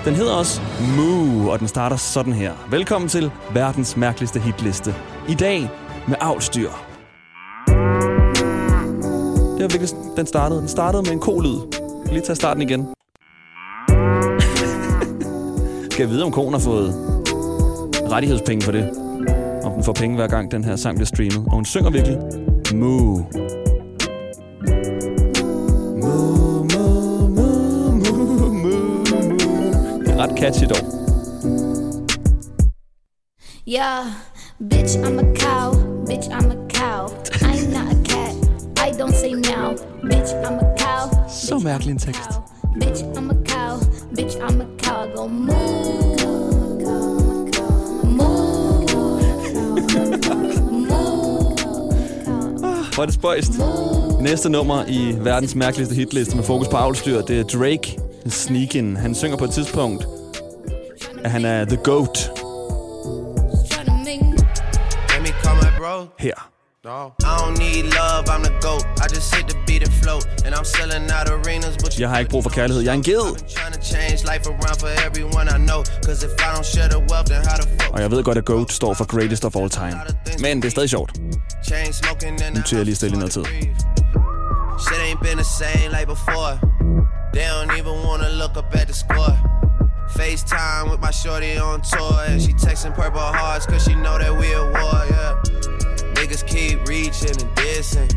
Den 0.05 0.15
hedder 0.15 0.33
også 0.33 0.61
Moo, 0.97 1.51
og 1.51 1.59
den 1.59 1.67
starter 1.67 1.95
sådan 1.95 2.33
her. 2.33 2.51
Velkommen 2.69 3.09
til 3.09 3.31
verdens 3.53 3.97
mærkeligste 3.97 4.39
hitliste. 4.39 4.95
I 5.29 5.33
dag 5.33 5.69
med 6.07 6.15
avlstyr. 6.19 6.69
Det 9.55 9.63
var 9.63 9.67
virkelig, 9.67 9.89
den 10.17 10.25
startede. 10.25 10.59
Den 10.59 10.67
startede 10.67 11.03
med 11.03 11.11
en 11.11 11.19
ko-lyd. 11.19 11.57
Lige 12.11 12.21
tage 12.21 12.35
starten 12.35 12.61
igen. 12.61 12.79
Skal 15.91 16.03
jeg 16.03 16.09
vide, 16.09 16.23
om 16.23 16.31
konen 16.31 16.53
har 16.53 16.59
fået 16.59 16.93
rettighedspenge 18.11 18.65
for 18.65 18.71
det? 18.71 18.89
Om 19.63 19.71
den 19.71 19.83
får 19.83 19.93
penge 19.93 20.15
hver 20.15 20.27
gang, 20.27 20.51
den 20.51 20.63
her 20.63 20.75
sang 20.75 20.97
bliver 20.97 21.05
streamet. 21.05 21.37
Og 21.47 21.51
hun 21.51 21.65
synger 21.65 21.89
virkelig 21.89 22.17
Moo. 22.73 23.25
Moo, 26.01 26.63
moo, 26.73 27.27
moo, 27.27 27.91
moo, 27.91 28.53
moo, 28.53 28.53
moo. 28.53 30.03
Det 30.05 30.17
ret 30.17 30.37
catchy 30.39 30.65
dog. 30.65 30.83
Yeah, 33.67 34.05
bitch, 34.69 34.97
I'm 34.97 35.19
a 35.19 35.35
cow. 35.35 35.94
Bitch, 36.09 36.27
I'm 36.31 36.51
a 36.51 36.57
cow. 36.69 37.07
I'm 37.41 37.71
not 37.71 37.87
a 37.91 37.97
cat. 38.03 38.33
I 38.77 38.91
don't 38.99 39.15
say 39.21 39.33
meow. 39.33 39.75
Bitch, 40.03 40.31
I'm 40.45 40.59
a 40.59 40.75
cow. 40.77 41.29
Så 41.29 41.59
mærkelig 41.59 41.91
en 41.91 41.97
tekst. 41.97 42.29
Bitch, 42.81 43.03
I'm 43.17 43.29
a 43.31 43.35
cow. 43.45 43.79
Bitch, 44.17 44.35
I'm 44.37 44.61
a 44.61 44.65
cow. 44.83 45.03
I 45.03 45.15
go. 45.15 45.27
Moo. 45.27 46.15
Hvor 52.95 53.01
er 53.01 53.05
det 53.05 53.15
spøjst. 53.15 53.51
Næste 54.21 54.49
nummer 54.49 54.83
i 54.87 55.15
verdens 55.19 55.55
mærkeligste 55.55 55.95
hitliste 55.95 56.35
med 56.35 56.43
fokus 56.43 56.67
på 56.67 56.77
avlstyr, 56.77 57.21
det 57.21 57.39
er 57.39 57.43
Drake 57.43 57.99
Sneakin. 58.27 58.97
Han 58.97 59.15
synger 59.15 59.37
på 59.37 59.43
et 59.43 59.51
tidspunkt, 59.51 60.07
at 61.23 61.31
han 61.31 61.45
er 61.45 61.65
the 61.65 61.77
goat 61.77 62.31
but 71.83 71.99
Jeg 71.99 72.09
har 72.09 72.19
ikke 72.19 72.31
brug 72.31 72.43
for 72.43 72.49
kærlighed, 72.49 72.83
jeg 72.83 72.91
er 72.91 72.93
en 72.93 73.03
ged. 73.03 73.25
trying 73.57 73.73
to 73.77 73.81
change 73.93 74.17
life 74.31 74.43
around 74.53 74.77
for 74.83 74.89
everyone 75.07 75.47
I 75.55 75.59
know. 75.69 75.81
Cause 76.05 76.19
if 76.27 76.33
I 76.45 76.49
don't 76.55 76.67
share 76.73 76.89
the 76.95 77.01
wealth, 77.09 77.27
then 77.31 77.41
how 77.49 77.57
the 77.61 77.67
fuck? 77.79 77.93
Og 77.93 78.01
jeg 78.01 78.11
ved 78.11 78.23
godt, 78.23 78.37
at 78.37 78.45
GOAT 78.45 78.71
står 78.71 78.93
for 78.93 79.05
Greatest 79.05 79.45
of 79.45 79.55
All 79.55 79.69
Time. 79.69 79.95
Men 80.39 80.53
det 80.61 80.65
er 80.65 80.71
stadig 80.71 80.89
sjovt. 80.89 81.11
Chain 81.69 81.93
smoking 81.93 82.43
and 82.43 82.55
Nu 82.55 82.61
tyrer 82.61 82.79
jeg 82.79 82.85
lige 82.85 82.95
stille 82.95 83.15
i 83.15 83.19
noget 83.19 83.33
tid. 83.33 83.45
Shit 84.85 84.99
ain't 85.07 85.21
been 85.27 85.37
the 85.43 85.49
same 85.61 85.87
like 85.97 86.07
before. 86.15 86.51
They 87.35 87.45
don't 87.53 87.71
even 87.81 87.95
wanna 88.07 88.29
look 88.41 88.53
up 88.61 88.69
at 88.81 88.87
the 88.91 88.97
score. 89.03 89.33
FaceTime 90.19 90.85
with 90.91 91.01
my 91.07 91.13
shorty 91.21 91.51
on 91.67 91.81
tour. 91.91 92.15
And 92.29 92.41
she 92.45 92.51
texting 92.65 92.93
purple 93.01 93.27
hearts 93.39 93.65
cause 93.65 93.81
she 93.87 93.93
know 94.05 94.17
that 94.23 94.33
we 94.39 94.47
at 94.59 94.65
war, 94.75 94.97
yeah. 95.15 95.33
Niggas 96.25 96.47
keep 96.47 96.79
reaching 96.87 97.29
and 97.29 97.55
dissing. 97.55 98.09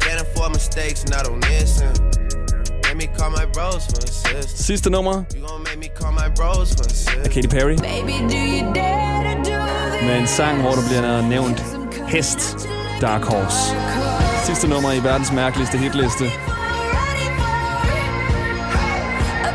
Can't 0.00 0.18
afford 0.22 0.50
mistakes, 0.52 1.04
not 1.08 1.28
on 1.28 1.40
missing. 1.40 1.92
Let 2.84 2.96
me 2.96 3.06
call 3.18 3.30
my 3.30 3.44
bros 3.52 3.84
for 3.84 3.98
assist. 3.98 4.56
Sidste 4.56 4.88
nummer 4.90 5.26
You 5.34 5.42
gon' 5.46 5.62
make 5.62 5.78
me 5.78 5.88
call 5.88 6.12
my 6.12 6.30
bros 6.36 6.72
for 6.72 6.84
er 6.84 6.86
assist. 6.86 7.30
Katy 7.30 7.48
Perry 7.48 7.76
Baby, 7.76 8.16
do 8.32 8.38
you 8.38 8.72
dare 8.72 9.24
to 9.24 9.42
do 9.42 9.56
this? 9.66 10.02
med 10.02 10.18
en 10.20 10.26
sang, 10.26 10.60
hvor 10.62 10.70
der 10.70 10.88
bliver 10.88 11.28
nævnt 11.28 11.64
hest 12.08 12.68
Dark 13.00 13.22
Horse. 13.24 13.76
Sidste 14.46 14.68
nummer 14.68 14.92
i 14.92 15.04
verdens 15.04 15.32
mærkeligste 15.32 15.78
hitliste 15.78 16.24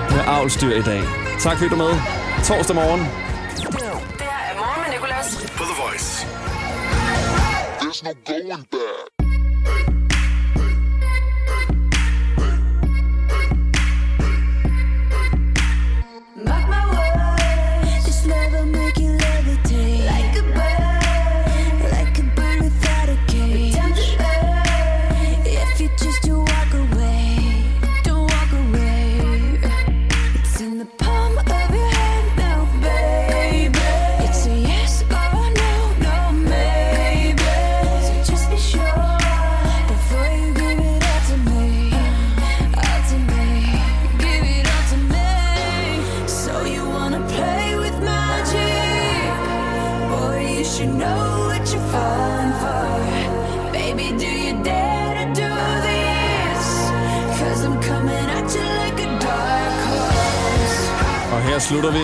med 0.10 0.22
avlstyr 0.28 0.76
i 0.76 0.82
dag. 0.82 1.02
Tak 1.40 1.58
fordi 1.58 1.70
du 1.70 1.76
er 1.76 1.88
med. 1.88 2.00
Torsdag 2.44 2.76
morgen. 2.76 3.33
No 8.04 8.14
going 8.26 8.66
back. 8.70 9.13
Og 61.34 61.42
her 61.50 61.60
slutter 61.60 61.92
vi 61.92 62.04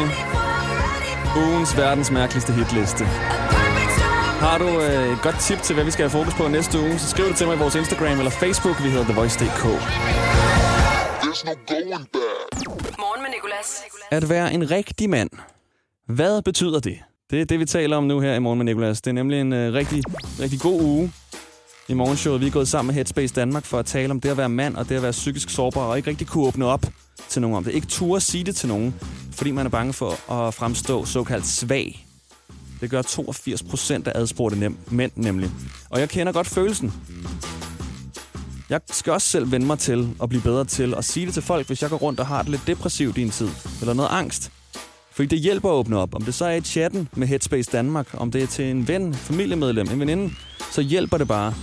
ugens 1.42 1.78
verdens 1.78 2.12
mærkeligste 2.12 2.54
hitliste. 2.54 3.06
Har 4.46 4.58
du 4.58 4.68
øh, 4.82 5.14
et 5.14 5.22
godt 5.22 5.40
tip 5.40 5.62
til, 5.62 5.74
hvad 5.74 5.86
vi 5.86 5.92
skal 5.92 6.10
have 6.10 6.10
fokus 6.20 6.34
på 6.34 6.48
næste 6.48 6.80
uge, 6.80 7.00
så 7.00 7.10
skriv 7.10 7.26
det 7.26 7.36
til 7.36 7.48
mig 7.48 7.56
i 7.56 7.60
vores 7.60 7.76
Instagram 7.76 8.18
eller 8.18 8.32
Facebook. 8.32 8.84
Vi 8.84 8.90
hedder 8.90 9.06
TheVoice.dk. 9.06 9.64
There's 11.24 11.46
no 11.46 11.54
going 11.68 12.06
back. 12.14 12.68
Morgen 13.00 13.22
med 13.22 13.30
Nicolas. 13.30 13.84
At 14.12 14.30
være 14.30 14.54
en 14.54 14.72
rigtig 14.72 15.10
mand. 15.10 15.30
Hvad 16.08 16.42
betyder 16.42 16.80
det? 16.80 17.00
Det 17.32 17.42
er 17.42 17.46
det, 17.46 17.60
vi 17.60 17.66
taler 17.66 17.98
om 17.98 18.04
nu 18.04 18.20
her 18.20 18.34
i 18.36 18.40
Morgen 18.40 18.58
med 18.58 18.66
Nicolas. 18.66 19.02
Det 19.02 19.10
er 19.10 19.14
nemlig 19.14 19.42
en 19.42 19.54
øh, 19.54 19.74
rigtig, 19.74 20.04
rigtig 20.40 20.60
god 20.60 20.82
uge 20.82 21.12
i 21.88 21.94
morgenshowet. 21.94 22.42
Vi 22.42 22.48
er 22.48 22.52
gået 22.52 22.68
sammen 22.68 22.88
med 22.88 22.96
Headspace 22.96 23.34
Danmark 23.36 23.66
for 23.66 23.80
at 23.80 23.86
tale 23.86 24.12
om 24.12 24.22
det 24.22 24.30
at 24.30 24.38
være 24.38 24.50
mand 24.50 24.76
og 24.76 24.90
det 24.90 24.96
at 24.96 25.02
være 25.02 25.12
psykisk 25.12 25.50
sårbar 25.50 25.82
og 25.82 25.98
ikke 25.98 26.10
rigtig 26.10 26.28
kunne 26.28 26.48
åbne 26.48 26.66
op 26.66 26.86
til 27.30 27.42
nogen 27.42 27.58
om 27.58 27.64
det. 27.64 27.72
Ikke 27.72 27.88
turde 27.88 28.22
sige 28.22 28.44
det 28.44 28.56
til 28.56 28.70
nogen, 28.70 28.96
fordi 29.32 29.52
man 29.52 29.66
er 29.66 29.70
bange 29.70 29.94
for 29.94 30.32
at 30.32 30.54
fremstå 30.54 31.06
såkaldt 31.06 31.46
svag. 31.46 32.06
Det 32.82 32.90
gør 32.90 33.02
82 33.02 33.64
procent 33.64 34.08
af 34.08 34.12
adspurgte 34.16 34.68
nem- 34.68 34.78
mænd 34.96 35.12
nemlig. 35.16 35.50
Og 35.90 36.00
jeg 36.00 36.10
kender 36.10 36.34
godt 36.34 36.48
følelsen. 36.48 36.94
Jeg 38.70 38.82
skal 38.92 39.14
også 39.14 39.28
selv 39.28 39.52
vende 39.52 39.66
mig 39.68 39.80
til 39.80 40.10
at 40.24 40.30
blive 40.30 40.42
bedre 40.42 40.66
til 40.66 40.94
at 40.98 41.06
sige 41.06 41.26
det 41.26 41.34
til 41.34 41.44
folk, 41.44 41.68
hvis 41.68 41.82
jeg 41.82 41.90
går 41.90 41.98
rundt 41.98 42.20
og 42.20 42.28
har 42.28 42.42
det 42.42 42.52
lidt 42.52 42.68
depressivt 42.68 43.18
i 43.18 43.22
en 43.22 43.30
tid. 43.30 43.50
Eller 43.82 43.94
noget 43.94 44.10
angst. 44.12 44.52
Fordi 45.20 45.36
det 45.36 45.40
hjælper 45.40 45.70
at 45.70 45.74
åbne 45.74 45.98
op. 45.98 46.16
Om 46.16 46.22
det 46.22 46.34
så 46.34 46.46
er 46.46 46.54
i 46.54 46.62
chatten 46.62 47.10
med 47.16 47.28
Headspace 47.28 47.72
Danmark, 47.72 48.08
om 48.14 48.32
det 48.32 48.44
er 48.44 48.48
til 48.48 48.66
en 48.66 48.88
ven, 48.88 49.14
familiemedlem, 49.14 49.88
en 49.92 50.00
veninde, 50.00 50.34
så 50.72 50.82
hjælper 50.82 51.18
det 51.18 51.28
bare. 51.28 51.54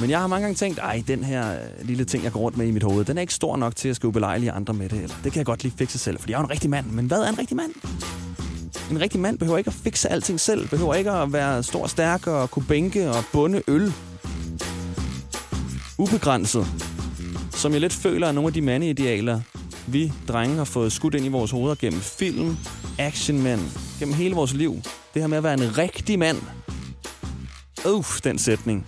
Men 0.00 0.10
jeg 0.10 0.20
har 0.20 0.26
mange 0.26 0.42
gange 0.42 0.54
tænkt, 0.54 0.78
ej, 0.78 1.02
den 1.08 1.24
her 1.24 1.52
øh, 1.52 1.88
lille 1.88 2.04
ting, 2.04 2.24
jeg 2.24 2.32
går 2.32 2.40
rundt 2.40 2.58
med 2.58 2.66
i 2.66 2.70
mit 2.70 2.82
hoved, 2.82 3.04
den 3.04 3.16
er 3.16 3.20
ikke 3.20 3.34
stor 3.34 3.56
nok 3.56 3.76
til 3.76 3.88
at 3.88 3.96
skulle 3.96 4.12
belejlige 4.12 4.52
andre 4.52 4.74
med 4.74 4.88
det. 4.88 5.02
Eller 5.02 5.16
det 5.24 5.32
kan 5.32 5.38
jeg 5.38 5.46
godt 5.46 5.62
lige 5.62 5.74
fikse 5.78 5.98
selv, 5.98 6.18
for 6.18 6.26
jeg 6.28 6.38
er 6.38 6.44
en 6.44 6.50
rigtig 6.50 6.70
mand. 6.70 6.86
Men 6.86 7.06
hvad 7.06 7.18
er 7.18 7.28
en 7.28 7.38
rigtig 7.38 7.56
mand? 7.56 7.70
En 8.90 9.00
rigtig 9.00 9.20
mand 9.20 9.38
behøver 9.38 9.58
ikke 9.58 9.68
at 9.68 9.74
fikse 9.74 10.08
alting 10.08 10.40
selv. 10.40 10.68
Behøver 10.68 10.94
ikke 10.94 11.10
at 11.10 11.32
være 11.32 11.62
stor 11.62 11.82
og 11.82 11.90
stærk 11.90 12.26
og 12.26 12.50
kunne 12.50 12.64
bænke 12.68 13.10
og 13.10 13.24
bunde 13.32 13.62
øl. 13.68 13.92
Ubegrænset. 15.98 16.66
Som 17.52 17.72
jeg 17.72 17.80
lidt 17.80 17.92
føler 17.92 18.26
er 18.26 18.32
nogle 18.32 18.48
af 18.48 18.52
de 18.54 18.62
mandeidealer, 18.62 19.40
vi 19.92 20.12
drenge 20.28 20.56
har 20.56 20.64
fået 20.64 20.92
skudt 20.92 21.14
ind 21.14 21.24
i 21.24 21.28
vores 21.28 21.50
hoveder 21.50 21.74
gennem 21.74 22.00
film, 22.00 22.56
actionmænd, 22.98 23.60
gennem 23.98 24.14
hele 24.14 24.34
vores 24.34 24.54
liv. 24.54 24.74
Det 25.14 25.22
her 25.22 25.26
med 25.26 25.38
at 25.38 25.44
være 25.44 25.54
en 25.54 25.78
rigtig 25.78 26.18
mand. 26.18 26.42
Uff, 27.86 28.20
den 28.20 28.38
sætning. 28.38 28.86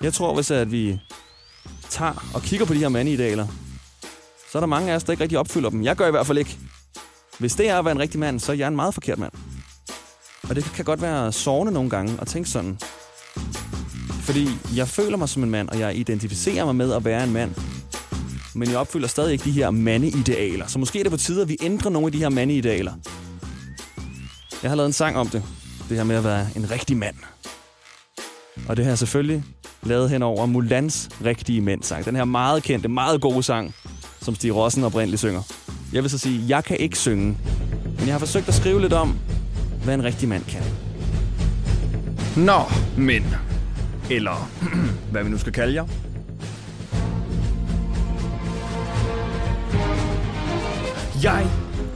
Jeg 0.00 0.12
tror, 0.12 0.34
hvis 0.34 0.50
at 0.50 0.72
vi 0.72 0.98
tager 1.88 2.30
og 2.34 2.42
kigger 2.42 2.66
på 2.66 2.74
de 2.74 2.78
her 2.78 2.88
mandeidealer, 2.88 3.46
så 4.52 4.58
er 4.58 4.60
der 4.60 4.66
mange 4.66 4.92
af 4.92 4.96
os, 4.96 5.04
der 5.04 5.12
ikke 5.12 5.22
rigtig 5.22 5.38
opfylder 5.38 5.70
dem. 5.70 5.84
Jeg 5.84 5.96
gør 5.96 6.08
i 6.08 6.10
hvert 6.10 6.26
fald 6.26 6.38
ikke. 6.38 6.58
Hvis 7.38 7.54
det 7.54 7.68
er 7.68 7.78
at 7.78 7.84
være 7.84 7.92
en 7.92 8.00
rigtig 8.00 8.20
mand, 8.20 8.40
så 8.40 8.52
er 8.52 8.56
jeg 8.56 8.68
en 8.68 8.76
meget 8.76 8.94
forkert 8.94 9.18
mand. 9.18 9.32
Og 10.48 10.56
det 10.56 10.64
kan 10.64 10.84
godt 10.84 11.02
være 11.02 11.32
sårende 11.32 11.72
nogle 11.72 11.90
gange 11.90 12.18
at 12.20 12.26
tænke 12.26 12.48
sådan. 12.48 12.78
Fordi 14.20 14.48
jeg 14.76 14.88
føler 14.88 15.16
mig 15.16 15.28
som 15.28 15.42
en 15.42 15.50
mand, 15.50 15.68
og 15.68 15.78
jeg 15.78 15.96
identificerer 15.96 16.64
mig 16.64 16.76
med 16.76 16.92
at 16.92 17.04
være 17.04 17.24
en 17.24 17.32
mand. 17.32 17.54
Men 18.54 18.70
jeg 18.70 18.78
opfylder 18.78 19.08
stadig 19.08 19.32
ikke 19.32 19.44
de 19.44 19.50
her 19.50 19.70
mandeidealer. 19.70 20.66
Så 20.66 20.78
måske 20.78 20.98
er 20.98 21.02
det 21.02 21.12
på 21.12 21.18
tide, 21.18 21.42
at 21.42 21.48
vi 21.48 21.56
ændrer 21.62 21.90
nogle 21.90 22.06
af 22.06 22.12
de 22.12 22.18
her 22.18 22.28
mandeidealer. 22.28 22.92
Jeg 24.62 24.70
har 24.70 24.76
lavet 24.76 24.86
en 24.86 24.92
sang 24.92 25.16
om 25.16 25.28
det. 25.28 25.42
Det 25.88 25.96
her 25.96 26.04
med 26.04 26.16
at 26.16 26.24
være 26.24 26.46
en 26.56 26.70
rigtig 26.70 26.96
mand. 26.96 27.14
Og 28.68 28.76
det 28.76 28.84
her 28.84 28.94
selvfølgelig 28.94 29.44
lavet 29.82 30.10
hen 30.10 30.22
over 30.22 30.46
Mulans 30.46 31.08
Rigtige 31.24 31.60
Mænd 31.60 31.82
sang. 31.82 32.04
Den 32.04 32.16
her 32.16 32.24
meget 32.24 32.62
kendte, 32.62 32.88
meget 32.88 33.20
gode 33.20 33.42
sang, 33.42 33.74
som 34.20 34.34
Stig 34.34 34.54
Rossen 34.54 34.84
oprindeligt 34.84 35.20
synger. 35.20 35.42
Jeg 35.92 36.02
vil 36.02 36.10
så 36.10 36.18
sige, 36.18 36.44
jeg 36.48 36.64
kan 36.64 36.76
ikke 36.76 36.98
synge. 36.98 37.38
Men 37.84 38.06
jeg 38.06 38.14
har 38.14 38.18
forsøgt 38.18 38.48
at 38.48 38.54
skrive 38.54 38.80
lidt 38.80 38.92
om, 38.92 39.18
hvad 39.84 39.94
en 39.94 40.04
rigtig 40.04 40.28
mand 40.28 40.44
kan. 40.44 40.62
Nå, 42.36 42.60
men. 42.98 43.34
Eller 44.10 44.50
hvad 45.12 45.24
vi 45.24 45.30
nu 45.30 45.38
skal 45.38 45.52
kalde 45.52 45.74
jer. 45.74 45.86
Jeg 51.22 51.46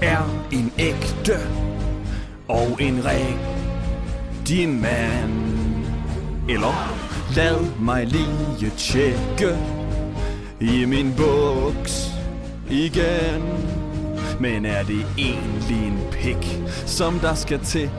er 0.02 0.47
en 0.52 0.73
ægte 0.78 1.38
og 2.49 2.76
en 2.81 3.00
rigtig 3.04 4.69
mand. 4.69 5.33
Eller 6.49 6.97
lad 7.37 7.61
mig 7.81 8.07
lige 8.07 8.71
tjekke 8.76 9.59
i 10.61 10.85
min 10.85 11.14
buks 11.16 12.11
igen. 12.71 13.43
Men 14.40 14.64
er 14.64 14.83
det 14.83 15.07
egentlig 15.19 15.87
en 15.87 15.99
pik, 16.11 16.61
som 16.87 17.19
der 17.19 17.35
skal 17.35 17.61
til, 17.61 17.90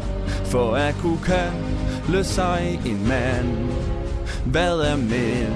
for 0.45 0.75
at 0.75 0.95
kunne 1.01 1.19
kalde 1.25 2.23
sig 2.23 2.79
en 2.85 3.07
mand? 3.07 3.47
Hvad 4.45 4.79
er 4.79 4.97
mænd? 4.97 5.55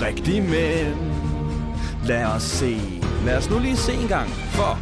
Rigtig 0.00 0.42
mænd? 0.42 0.96
Lad 2.06 2.24
os 2.24 2.42
se. 2.42 3.01
Lad 3.24 3.36
os 3.36 3.50
nu 3.50 3.58
lige 3.58 3.76
se 3.76 3.92
en 3.92 4.08
gang, 4.08 4.28
for 4.28 4.78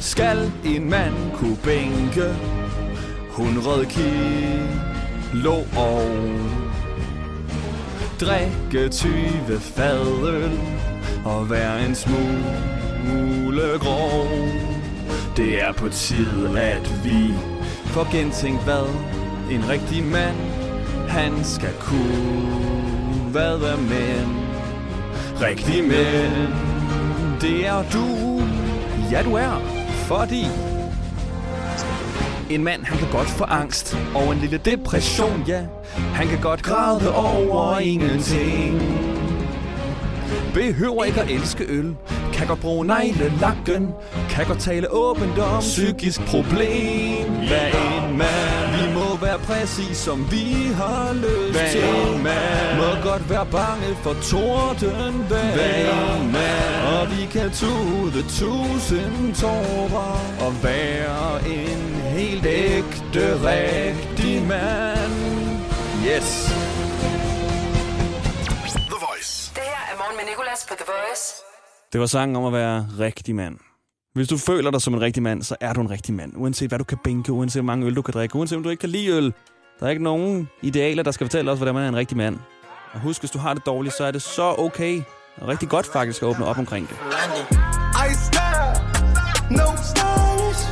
skal 0.00 0.52
en 0.64 0.90
mand 0.90 1.14
kunne 1.34 1.56
bænke 1.64 2.34
100 3.30 3.86
kilo 3.86 5.54
og 5.76 6.02
drikke 8.20 8.88
20 8.88 9.60
fadøl 9.60 10.60
og 11.24 11.50
være 11.50 11.86
en 11.86 11.94
smule 11.94 13.62
grov. 13.78 14.28
Det 15.36 15.62
er 15.62 15.72
på 15.72 15.88
tide, 15.88 16.60
at 16.60 17.04
vi 17.04 17.34
får 17.86 18.12
gentænkt, 18.12 18.64
hvad 18.64 18.88
en 19.50 19.68
rigtig 19.68 20.04
mand, 20.04 20.36
han 21.08 21.44
skal 21.44 21.74
kunne. 21.80 22.70
Hvad 23.30 23.54
er 23.54 23.76
mænd? 23.76 24.39
Rigtige 25.40 25.82
mænd, 25.82 26.48
det 27.40 27.66
er 27.66 27.82
du. 27.92 28.06
Ja, 29.10 29.22
du 29.22 29.34
er. 29.34 29.62
Fordi 30.06 30.46
en 32.50 32.64
mand, 32.64 32.84
han 32.84 32.98
kan 32.98 33.08
godt 33.10 33.28
få 33.28 33.44
angst 33.44 33.98
og 34.14 34.32
en 34.32 34.38
lille 34.38 34.60
depression, 34.64 35.44
ja. 35.48 35.62
Han 36.14 36.28
kan 36.28 36.40
godt 36.40 36.62
græde 36.62 37.14
over 37.14 37.78
ingenting. 37.78 38.82
Behøver 40.54 41.04
ikke 41.04 41.20
at 41.20 41.30
elske 41.30 41.64
øl. 41.68 41.96
Kan 42.32 42.46
godt 42.46 42.60
bruge 42.60 42.86
neglelakken. 42.86 43.88
Kan 44.30 44.46
godt 44.46 44.58
tale 44.58 44.92
åbent 44.92 45.38
om 45.38 45.60
psykisk 45.60 46.20
problem. 46.20 47.30
Hvad 47.30 47.68
en 47.68 48.18
mand. 48.18 48.49
Præcis 49.46 49.96
som 49.96 50.30
vi 50.32 50.46
har 50.74 51.12
lyst 51.12 51.58
Hvad 51.58 51.70
til. 51.70 51.84
en 51.84 52.22
mand. 52.22 52.76
Må 52.76 53.10
godt 53.10 53.30
være 53.30 53.46
bange 53.46 53.96
for 54.02 54.14
torden. 54.14 55.14
Mand. 56.32 56.86
Og 56.94 57.10
vi 57.16 57.26
kan 57.26 57.50
tude 57.50 58.22
tusind 58.22 59.34
tårer. 59.34 60.20
Og 60.46 60.52
være 60.62 61.48
en 61.48 61.82
helt 62.18 62.46
ægte, 62.46 63.22
rigtig 63.50 64.42
mand. 64.42 65.12
Yes. 66.06 66.28
The 68.92 68.98
Voice. 69.06 69.50
Det 69.54 69.62
her 69.62 69.82
er 69.92 69.96
morgen 69.96 70.16
med 70.16 70.24
Nicolas 70.30 70.66
på 70.68 70.74
The 70.74 70.84
Voice. 70.86 71.24
Det 71.92 72.00
var 72.00 72.06
sangen 72.06 72.36
om 72.36 72.44
at 72.44 72.52
være 72.52 72.88
rigtig 72.98 73.34
mand. 73.34 73.69
Hvis 74.14 74.28
du 74.28 74.36
føler 74.36 74.70
dig 74.70 74.82
som 74.82 74.94
en 74.94 75.00
rigtig 75.00 75.22
mand, 75.22 75.42
så 75.42 75.56
er 75.60 75.72
du 75.72 75.80
en 75.80 75.90
rigtig 75.90 76.14
mand. 76.14 76.32
Uanset 76.36 76.70
hvad 76.70 76.78
du 76.78 76.84
kan 76.84 76.98
bænke, 77.04 77.32
uanset 77.32 77.62
hvor 77.62 77.66
mange 77.66 77.86
øl 77.86 77.96
du 77.96 78.02
kan 78.02 78.14
drikke, 78.14 78.36
uanset 78.36 78.56
om 78.56 78.62
du 78.62 78.70
ikke 78.70 78.80
kan 78.80 78.88
lide 78.90 79.08
øl. 79.08 79.34
Der 79.80 79.86
er 79.86 79.90
ikke 79.90 80.02
nogen 80.02 80.48
idealer, 80.62 81.02
der 81.02 81.10
skal 81.10 81.26
fortælle 81.26 81.50
os, 81.50 81.58
hvordan 81.58 81.74
man 81.74 81.84
er 81.84 81.88
en 81.88 81.96
rigtig 81.96 82.16
mand. 82.16 82.38
Og 82.92 83.00
husk, 83.00 83.20
hvis 83.22 83.30
du 83.30 83.38
har 83.38 83.54
det 83.54 83.66
dårligt, 83.66 83.94
så 83.94 84.04
er 84.04 84.10
det 84.10 84.22
så 84.22 84.54
okay. 84.58 85.02
Og 85.36 85.48
rigtig 85.48 85.68
godt 85.68 85.86
faktisk 85.86 86.22
at 86.22 86.28
åbne 86.28 86.46
op 86.46 86.58
omkring 86.58 86.88
det. 86.88 86.96
Ice 88.10 88.24
style, 88.30 88.74
no 89.58 89.66
stylish, 89.90 90.62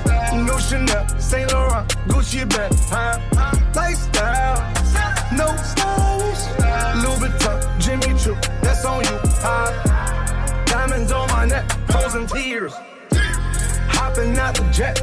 no 0.49 0.59
Chanel, 0.69 1.05
Saint 1.31 1.53
Laurent, 1.53 1.99
Gucci 2.11 2.39
bag, 2.55 2.71
huh? 2.95 3.15
Lifestyle, 3.81 4.59
no 5.41 5.49
stylish, 5.73 6.43
Louis 7.03 7.19
Vuitton, 7.23 7.59
Jimmy 7.85 8.11
Choo, 8.23 8.37
that's 8.65 8.85
on 8.93 9.01
you, 9.09 9.17
huh? 9.47 9.69
Diamonds 10.73 11.13
on 11.19 11.27
my 11.37 11.45
neck, 11.53 11.67
frozen 11.91 12.27
tears, 12.27 12.75
hopping 14.09 14.39
out 14.39 14.55
the 14.55 14.67
jet, 14.79 14.97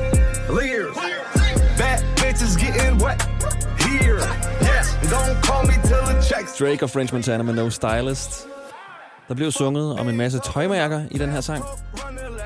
leers, 0.49 0.97
bad 1.77 1.99
bitches 2.19 2.53
getting 2.63 2.95
wet. 3.03 3.21
Here, 3.85 4.19
yes, 4.69 4.85
don't 5.13 5.37
call 5.47 5.63
me 5.69 5.75
till 5.89 6.03
the 6.09 6.21
checks. 6.21 6.57
Drake 6.59 6.83
og 6.83 6.89
French 6.89 7.13
Montana 7.13 7.43
med 7.43 7.53
No 7.53 7.69
Stylist. 7.69 8.47
Der 9.27 9.33
blev 9.33 9.51
sunget 9.51 9.99
om 9.99 10.09
en 10.09 10.17
masse 10.17 10.39
tøjmærker 10.39 11.01
i 11.11 11.17
den 11.17 11.29
her 11.29 11.41
sang. 11.41 11.63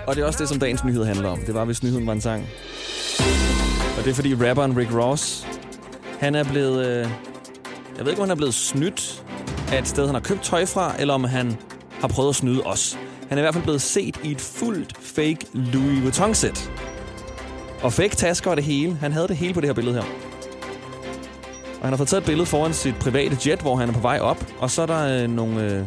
Og 0.08 0.16
det 0.16 0.22
er 0.22 0.26
også 0.26 0.40
det, 0.40 0.50
som 0.50 0.60
dagens 0.60 0.84
nyhed 0.84 1.06
handler 1.06 1.30
om. 1.30 1.40
Det 1.46 1.54
var, 1.54 1.66
hvis 1.66 1.84
nyheden 1.84 2.08
var 2.08 2.14
en 2.14 2.22
sang. 2.22 2.48
Og 3.98 4.04
det 4.04 4.10
er, 4.12 4.14
fordi 4.14 4.36
rapperen 4.36 4.78
Rick 4.78 4.94
Ross, 4.94 5.48
han 6.20 6.36
er 6.36 6.44
blevet... 6.44 6.88
Øh, 6.88 7.08
jeg 7.98 8.06
ved 8.06 8.12
ikke, 8.12 8.22
om 8.22 8.28
han 8.28 8.32
er 8.32 8.36
blevet 8.36 8.54
snydt 8.54 9.24
af 9.72 9.80
et 9.80 9.88
sted, 9.88 10.06
han 10.06 10.16
har 10.16 10.22
købt 10.22 10.42
tøj 10.44 10.66
fra, 10.66 10.96
eller 11.00 11.14
om 11.14 11.24
han 11.24 11.58
har 12.02 12.08
prøvet 12.08 12.30
at 12.30 12.36
snyde 12.36 12.64
os. 12.64 12.98
Han 13.30 13.38
er 13.38 13.42
i 13.42 13.44
hvert 13.44 13.54
fald 13.54 13.64
blevet 13.64 13.82
set 13.82 14.20
i 14.24 14.32
et 14.32 14.42
fuldt 14.42 14.98
fake 15.02 15.40
Louis 15.54 16.04
Vuitton-sæt. 16.04 16.72
Og 17.82 17.94
fake 17.94 18.16
tasker 18.16 18.52
og 18.52 18.58
det 18.58 18.66
hele. 18.66 18.98
Han 19.02 19.12
havde 19.12 19.28
det 19.28 19.38
hele 19.38 19.54
på 19.54 19.62
det 19.62 19.70
her 19.70 19.74
billede 19.74 19.96
her. 19.96 20.04
Og 21.80 21.86
han 21.86 21.90
har 21.90 21.98
fået 21.98 22.10
taget 22.10 22.22
et 22.22 22.28
billede 22.28 22.46
foran 22.46 22.74
sit 22.74 22.96
private 22.96 23.38
jet, 23.50 23.62
hvor 23.62 23.76
han 23.76 23.90
er 23.90 23.94
på 23.94 24.00
vej 24.00 24.20
op. 24.20 24.46
Og 24.60 24.72
så 24.72 24.82
er 24.82 24.86
der 24.86 25.24
øh, 25.24 25.30
nogle, 25.30 25.64
øh, 25.64 25.86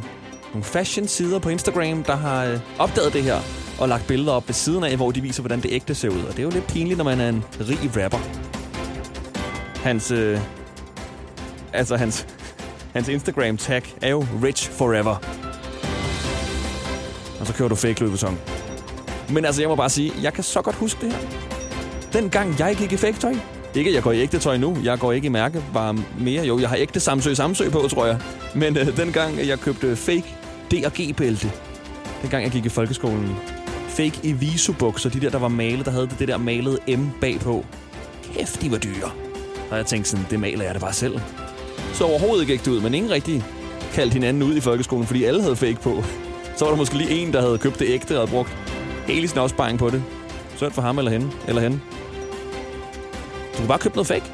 nogle 0.53 0.65
fashion-sider 0.65 1.39
på 1.39 1.49
Instagram, 1.49 2.03
der 2.03 2.17
har 2.17 2.45
øh, 2.45 2.59
opdaget 2.79 3.13
det 3.13 3.23
her 3.23 3.41
og 3.81 3.89
lagt 3.89 4.07
billeder 4.07 4.33
op 4.33 4.49
ved 4.49 4.55
siden 4.55 4.85
af, 4.85 4.97
hvor 4.97 5.11
de 5.11 5.21
viser, 5.21 5.43
hvordan 5.43 5.61
det 5.61 5.73
ægte 5.73 5.95
ser 5.95 6.09
ud. 6.09 6.23
Og 6.23 6.31
det 6.31 6.39
er 6.39 6.43
jo 6.43 6.51
lidt 6.51 6.67
pinligt, 6.67 6.97
når 6.97 7.05
man 7.05 7.21
er 7.21 7.29
en 7.29 7.45
rig 7.61 8.05
rapper. 8.05 8.19
Hans, 9.83 10.11
øh, 10.11 10.39
altså 11.73 11.97
hans, 11.97 12.27
hans 12.95 13.09
Instagram-tag 13.09 13.83
er 14.03 14.11
jo 14.11 14.27
Rich 14.43 14.71
Forever. 14.71 15.42
Og 17.43 17.49
så 17.49 17.55
kører 17.55 17.69
du 17.69 17.75
fake 17.75 18.01
Louis 18.01 18.25
Men 19.31 19.45
altså, 19.45 19.63
jeg 19.63 19.69
må 19.69 19.77
bare 19.77 19.91
sige, 19.91 20.13
jeg 20.23 20.33
kan 20.33 20.45
så 20.45 20.63
godt 20.63 20.77
huske 20.77 21.01
det 21.01 21.13
her. 21.13 21.19
Den 22.13 22.31
gang 22.31 22.59
jeg 22.59 22.77
gik 22.77 22.93
i 22.93 22.97
fake 22.97 23.19
tøj. 23.19 23.35
Ikke, 23.75 23.95
jeg 23.95 24.03
går 24.03 24.13
i 24.13 24.21
ægte 24.21 24.39
tøj 24.39 24.57
nu. 24.57 24.77
Jeg 24.85 24.99
går 24.99 25.13
ikke 25.13 25.27
i 25.27 25.29
mærke 25.29 25.65
bare 25.75 25.97
mere. 26.19 26.45
Jo, 26.45 26.59
jeg 26.59 26.69
har 26.69 26.77
ægte 26.77 27.01
Samsø 27.01 27.35
Samsø 27.35 27.71
på, 27.71 27.89
tror 27.91 28.07
jeg. 28.07 28.21
Men 28.55 28.77
øh, 28.77 28.97
den 28.97 29.13
gang 29.13 29.47
jeg 29.47 29.61
købte 29.61 29.97
fake 29.97 30.25
D&G-bælte. 30.71 31.53
Den 32.23 32.31
gang 32.31 32.45
jeg 32.45 32.53
gik 32.53 32.65
i 32.65 32.69
folkeskolen. 32.69 33.37
Fake 33.89 34.21
Eviso-bukser. 34.25 35.11
De 35.11 35.21
der, 35.21 35.31
der 35.31 35.39
var 35.39 35.49
malet, 35.49 35.87
der 35.87 35.93
havde 35.93 36.09
det 36.19 36.29
der 36.29 36.37
malede 36.37 36.79
M 36.97 37.09
bagpå. 37.21 37.65
Kæft, 38.35 38.63
de 38.63 38.71
var 38.71 38.79
dyre. 38.79 39.11
Og 39.71 39.77
jeg 39.77 39.87
tænkte 39.87 40.11
sådan, 40.11 40.27
det 40.31 40.41
maler 40.41 40.65
jeg 40.65 40.75
det 40.75 40.83
bare 40.83 40.93
selv. 40.93 41.21
Så 41.93 42.05
overhovedet 42.05 42.47
gik 42.47 42.65
det 42.65 42.71
ud, 42.71 42.81
men 42.81 42.95
ingen 42.95 43.13
rigtig 43.13 43.45
kaldte 43.95 44.15
hinanden 44.15 44.43
ud 44.43 44.57
i 44.57 44.61
folkeskolen, 44.61 45.07
fordi 45.07 45.25
alle 45.25 45.43
havde 45.43 45.57
fake 45.57 45.79
på. 45.83 46.03
Så 46.57 46.65
var 46.65 46.73
der 46.73 46.79
måske 46.79 46.95
lige 46.95 47.11
en, 47.11 47.33
der 47.33 47.41
havde 47.41 47.59
købt 47.59 47.79
det 47.79 47.89
ægte 47.89 48.13
og 48.13 48.19
havde 48.19 48.31
brugt 48.31 48.57
hele 49.07 49.29
sin 49.29 49.39
opsparing 49.39 49.79
på 49.79 49.91
det. 49.91 50.03
Sødt 50.57 50.73
for 50.73 50.83
ham 50.83 50.99
eller 50.99 51.11
hende. 51.11 51.31
Eller 51.49 51.63
hende. 51.63 51.81
Du 53.53 53.57
kunne 53.57 53.69
bare 53.69 53.79
købe 53.79 53.95
noget 53.95 54.07
fake. 54.07 54.25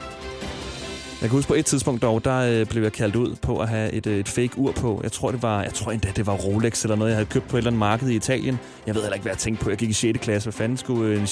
Jeg 1.21 1.29
kan 1.31 1.37
huske 1.37 1.49
på 1.49 1.55
et 1.55 1.67
tidspunkt 1.67 2.03
dog, 2.03 2.25
der 2.25 2.39
øh, 2.39 2.67
blev 2.67 2.83
jeg 2.83 2.93
kaldt 2.93 3.17
ud 3.17 3.35
på 3.43 3.59
at 3.59 3.69
have 3.69 3.93
et, 3.93 4.07
øh, 4.07 4.19
et 4.19 4.29
fake 4.29 4.59
ur 4.59 4.73
på. 4.73 5.01
Jeg 5.03 5.13
tror, 5.13 5.31
det 5.31 5.43
var, 5.43 5.63
jeg 5.63 5.75
tror 5.75 5.93
endda, 5.93 6.09
det 6.17 6.27
var 6.27 6.33
Rolex 6.33 6.83
eller 6.83 6.97
noget, 6.97 7.11
jeg 7.11 7.17
havde 7.17 7.29
købt 7.29 7.49
på 7.49 7.57
et 7.57 7.59
eller 7.59 7.71
andet 7.71 7.79
marked 7.79 8.09
i 8.09 8.15
Italien. 8.15 8.59
Jeg 8.87 8.95
ved 8.95 9.03
heller 9.03 9.15
ikke, 9.15 9.23
hvad 9.23 9.33
jeg 9.33 9.39
tænkte 9.39 9.65
på. 9.65 9.71
Jeg 9.71 9.79
gik 9.79 9.91
i 9.91 9.93
6. 9.93 10.19
klasse. 10.19 10.47
Hvad 10.47 10.53
fanden 10.53 10.79
skulle 10.79 11.15
øh, 11.15 11.21
en 11.21 11.27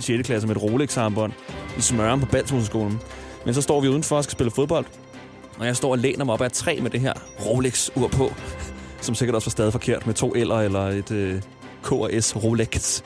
6. 0.00 0.26
klasse 0.26 0.48
med 0.48 0.56
et 0.56 0.62
Rolex-armbånd 0.62 1.32
i 1.78 1.80
smøren 1.80 2.20
på 2.20 2.26
Balsmuseskolen? 2.26 3.00
Men 3.44 3.54
så 3.54 3.62
står 3.62 3.80
vi 3.80 3.88
udenfor 3.88 4.16
og 4.16 4.24
skal 4.24 4.32
spille 4.32 4.50
fodbold. 4.50 4.86
Og 5.58 5.66
jeg 5.66 5.76
står 5.76 5.90
og 5.90 5.98
læner 5.98 6.24
mig 6.24 6.32
op 6.32 6.40
ad 6.40 6.46
et 6.46 6.52
træ 6.52 6.78
med 6.82 6.90
det 6.90 7.00
her 7.00 7.12
Rolex-ur 7.46 8.08
på 8.08 8.32
som 9.00 9.14
sikkert 9.14 9.34
også 9.34 9.46
var 9.46 9.50
stadig 9.50 9.72
forkert 9.72 10.06
med 10.06 10.14
to 10.14 10.34
L'er 10.34 10.54
eller 10.54 10.80
et 10.80 11.10
øh, 11.10 11.42
K&S 11.82 12.36
Rolex. 12.36 13.02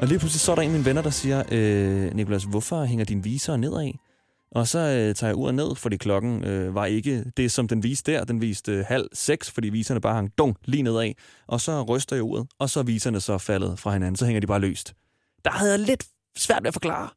Og 0.00 0.06
lige 0.08 0.18
pludselig 0.18 0.40
så 0.40 0.52
er 0.52 0.54
der 0.54 0.62
en 0.62 0.68
af 0.68 0.72
mine 0.72 0.84
venner, 0.84 1.02
der 1.02 1.10
siger, 1.10 1.42
øh, 1.52 2.14
Nikolas, 2.14 2.44
hvorfor 2.44 2.84
hænger 2.84 3.04
din 3.04 3.24
viser 3.24 3.56
nedad? 3.56 3.92
Og 4.50 4.68
så 4.68 4.78
øh, 4.78 5.14
tager 5.14 5.28
jeg 5.28 5.36
uret 5.36 5.54
ned, 5.54 5.76
fordi 5.76 5.96
klokken 5.96 6.44
øh, 6.44 6.74
var 6.74 6.86
ikke 6.86 7.24
det, 7.36 7.52
som 7.52 7.68
den 7.68 7.82
viste 7.82 8.12
der. 8.12 8.24
Den 8.24 8.40
viste 8.40 8.72
øh, 8.72 8.84
halv 8.88 9.08
seks, 9.12 9.50
fordi 9.50 9.68
viserne 9.68 10.00
bare 10.00 10.14
hang 10.14 10.30
dunk 10.38 10.56
lige 10.64 10.82
nedad. 10.82 11.12
Og 11.46 11.60
så 11.60 11.82
ryster 11.82 12.16
jeg 12.16 12.22
uret, 12.22 12.46
og 12.58 12.70
så 12.70 12.80
er 12.80 12.84
viserne 12.84 13.20
så 13.20 13.38
faldet 13.38 13.78
fra 13.78 13.92
hinanden. 13.92 14.16
Så 14.16 14.24
hænger 14.24 14.40
de 14.40 14.46
bare 14.46 14.60
løst. 14.60 14.94
Der 15.44 15.50
havde 15.50 15.70
jeg 15.70 15.80
lidt 15.80 16.04
svært 16.38 16.62
ved 16.62 16.68
at 16.68 16.74
forklare, 16.74 17.08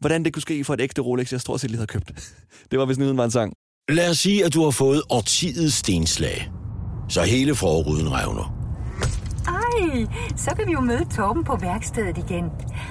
hvordan 0.00 0.24
det 0.24 0.32
kunne 0.32 0.42
ske 0.42 0.64
for 0.64 0.74
et 0.74 0.80
ægte 0.80 1.02
Rolex, 1.02 1.32
jeg 1.32 1.40
stort 1.40 1.60
set 1.60 1.70
lige 1.70 1.78
havde 1.78 1.86
købt. 1.86 2.12
Det 2.70 2.78
var, 2.78 2.84
hvis 2.84 2.98
nyheden 2.98 3.16
var 3.16 3.24
en 3.24 3.30
sang. 3.30 3.52
Lad 3.88 4.10
os 4.10 4.18
sige, 4.18 4.44
at 4.44 4.54
du 4.54 4.64
har 4.64 4.70
fået 4.70 5.02
årtidets 5.10 5.74
stenslag. 5.74 6.59
Så 7.10 7.22
hele 7.22 7.54
forruden 7.54 8.12
revner. 8.12 8.54
Ej, 9.46 10.06
så 10.36 10.50
kan 10.56 10.66
vi 10.66 10.72
jo 10.72 10.80
møde 10.80 11.04
Torben 11.16 11.44
på 11.44 11.56
værkstedet 11.56 12.18
igen. 12.18 12.44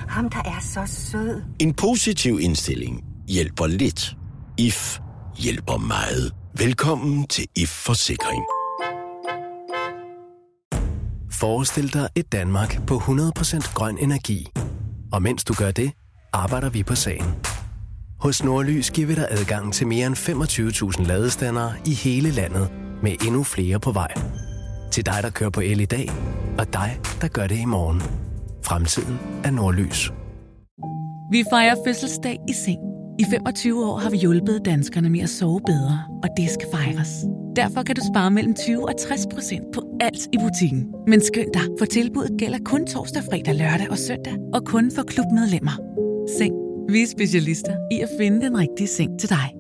Ham, 0.08 0.30
der 0.30 0.40
er 0.46 0.60
så 0.62 0.82
sød. 0.86 1.42
En 1.60 1.74
positiv 1.74 2.40
indstilling 2.42 3.04
hjælper 3.28 3.68
lidt. 3.68 4.16
IF 4.58 5.00
hjælper 5.38 5.78
meget. 5.78 6.34
Velkommen 6.58 7.28
til 7.28 7.46
IF 7.56 7.70
Forsikring. 7.70 8.44
Forestil 11.32 11.94
dig 11.94 12.10
et 12.16 12.32
Danmark 12.32 12.88
på 12.88 12.98
100% 12.98 13.74
grøn 13.74 13.98
energi. 13.98 14.48
Og 15.14 15.22
mens 15.22 15.44
du 15.44 15.54
gør 15.54 15.72
det, 15.72 15.92
arbejder 16.34 16.70
vi 16.70 16.84
på 16.84 16.96
sagen. 16.96 17.26
Hos 18.20 18.44
Nordlys 18.44 18.92
giver 18.92 19.08
vi 19.08 19.16
dig 19.16 19.28
adgang 19.30 19.74
til 19.74 19.88
mere 19.88 20.08
end 20.08 20.16
25.000 20.98 21.08
ladestandere 21.08 21.74
i 21.86 21.94
hele 21.94 22.32
landet, 22.32 22.70
med 23.04 23.12
endnu 23.28 23.44
flere 23.44 23.80
på 23.80 23.92
vej. 23.92 24.14
Til 24.92 25.06
dig, 25.06 25.20
der 25.22 25.30
kører 25.30 25.50
på 25.50 25.62
el 25.62 25.82
i 25.82 25.86
dag, 25.86 26.10
og 26.60 26.74
dig, 26.74 27.00
der 27.22 27.28
gør 27.28 27.48
det 27.48 27.60
i 27.60 27.66
morgen. 27.66 28.02
Fremtiden 28.66 29.20
er 29.44 29.52
Nordlys. 29.52 30.12
Vi 31.32 31.44
fejrer 31.50 31.76
fødselsdag 31.86 32.38
i 32.50 32.54
seng. 32.54 32.80
I 33.20 33.26
25 33.32 33.86
år 33.86 33.98
har 33.98 34.10
vi 34.10 34.18
hjulpet 34.18 34.62
danskerne 34.66 35.10
med 35.10 35.20
at 35.20 35.30
sove 35.30 35.62
bedre, 35.66 36.00
og 36.24 36.30
det 36.38 36.50
skal 36.50 36.68
fejres. 36.74 37.10
Derfor 37.56 37.84
kan 37.84 37.96
du 37.96 38.02
spare 38.14 38.32
mellem 38.32 38.56
20 38.56 38.90
og 38.90 38.94
60 39.00 39.28
procent 39.34 39.66
på 39.74 39.82
alt 40.00 40.22
i 40.34 40.38
butikken. 40.38 40.88
Men 41.08 41.22
skynd 41.22 41.54
dig, 41.54 41.62
for 41.80 41.86
tilbuddet 41.86 42.40
gælder 42.40 42.60
kun 42.66 42.86
torsdag, 42.88 43.24
fredag, 43.24 43.56
lørdag 43.56 43.90
og 43.90 43.98
søndag, 43.98 44.36
og 44.54 44.66
kun 44.66 44.92
for 44.96 45.04
klubmedlemmer. 45.04 45.76
Seng. 46.38 46.54
Vi 46.90 47.02
er 47.02 47.08
specialister 47.08 47.76
i 47.92 48.00
at 48.00 48.10
finde 48.20 48.42
den 48.46 48.58
rigtige 48.58 48.88
seng 48.88 49.20
til 49.20 49.30
dig. 49.30 49.59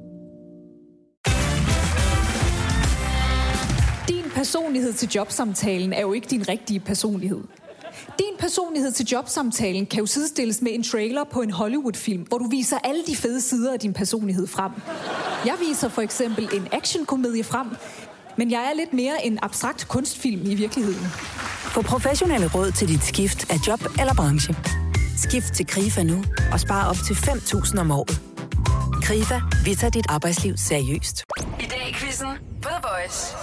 Personlighed 4.69 4.93
til 4.93 5.09
jobsamtalen 5.15 5.93
er 5.93 6.01
jo 6.01 6.13
ikke 6.13 6.27
din 6.29 6.47
rigtige 6.47 6.79
personlighed. 6.79 7.41
Din 8.19 8.37
personlighed 8.39 8.91
til 8.91 9.05
jobsamtalen 9.05 9.85
kan 9.85 9.99
jo 9.99 10.05
sidestilles 10.05 10.61
med 10.61 10.71
en 10.73 10.83
trailer 10.83 11.23
på 11.23 11.41
en 11.41 11.51
Hollywood-film, 11.51 12.21
hvor 12.21 12.37
du 12.37 12.47
viser 12.49 12.77
alle 12.83 13.03
de 13.07 13.15
fede 13.15 13.41
sider 13.41 13.73
af 13.73 13.79
din 13.79 13.93
personlighed 13.93 14.47
frem. 14.47 14.71
Jeg 15.45 15.55
viser 15.67 15.89
for 15.89 16.01
eksempel 16.01 16.49
en 16.53 16.67
actionkomedie 16.71 17.43
frem, 17.43 17.67
men 18.37 18.51
jeg 18.51 18.69
er 18.71 18.75
lidt 18.75 18.93
mere 18.93 19.25
en 19.25 19.39
abstrakt 19.41 19.87
kunstfilm 19.87 20.41
i 20.45 20.55
virkeligheden. 20.55 21.07
Få 21.73 21.81
professionelle 21.81 22.49
råd 22.55 22.71
til 22.71 22.87
dit 22.87 23.03
skift 23.03 23.51
af 23.51 23.67
job 23.67 23.81
eller 23.99 24.13
branche. 24.13 24.55
Skift 25.17 25.53
til 25.53 25.65
KRIFA 25.67 26.03
nu 26.03 26.23
og 26.51 26.59
spare 26.59 26.89
op 26.89 26.97
til 27.07 27.13
5.000 27.13 27.79
om 27.79 27.91
året. 27.91 28.21
KRIFA, 29.01 29.41
vi 29.65 29.75
tager 29.75 29.91
dit 29.91 30.05
arbejdsliv 30.09 30.57
seriøst. 30.57 31.23
I 31.59 31.63
dag 31.63 31.89
i 31.89 31.93
quizzen 31.93 32.27
på 32.61 32.69
The 32.69 32.81
Voice. 32.83 33.35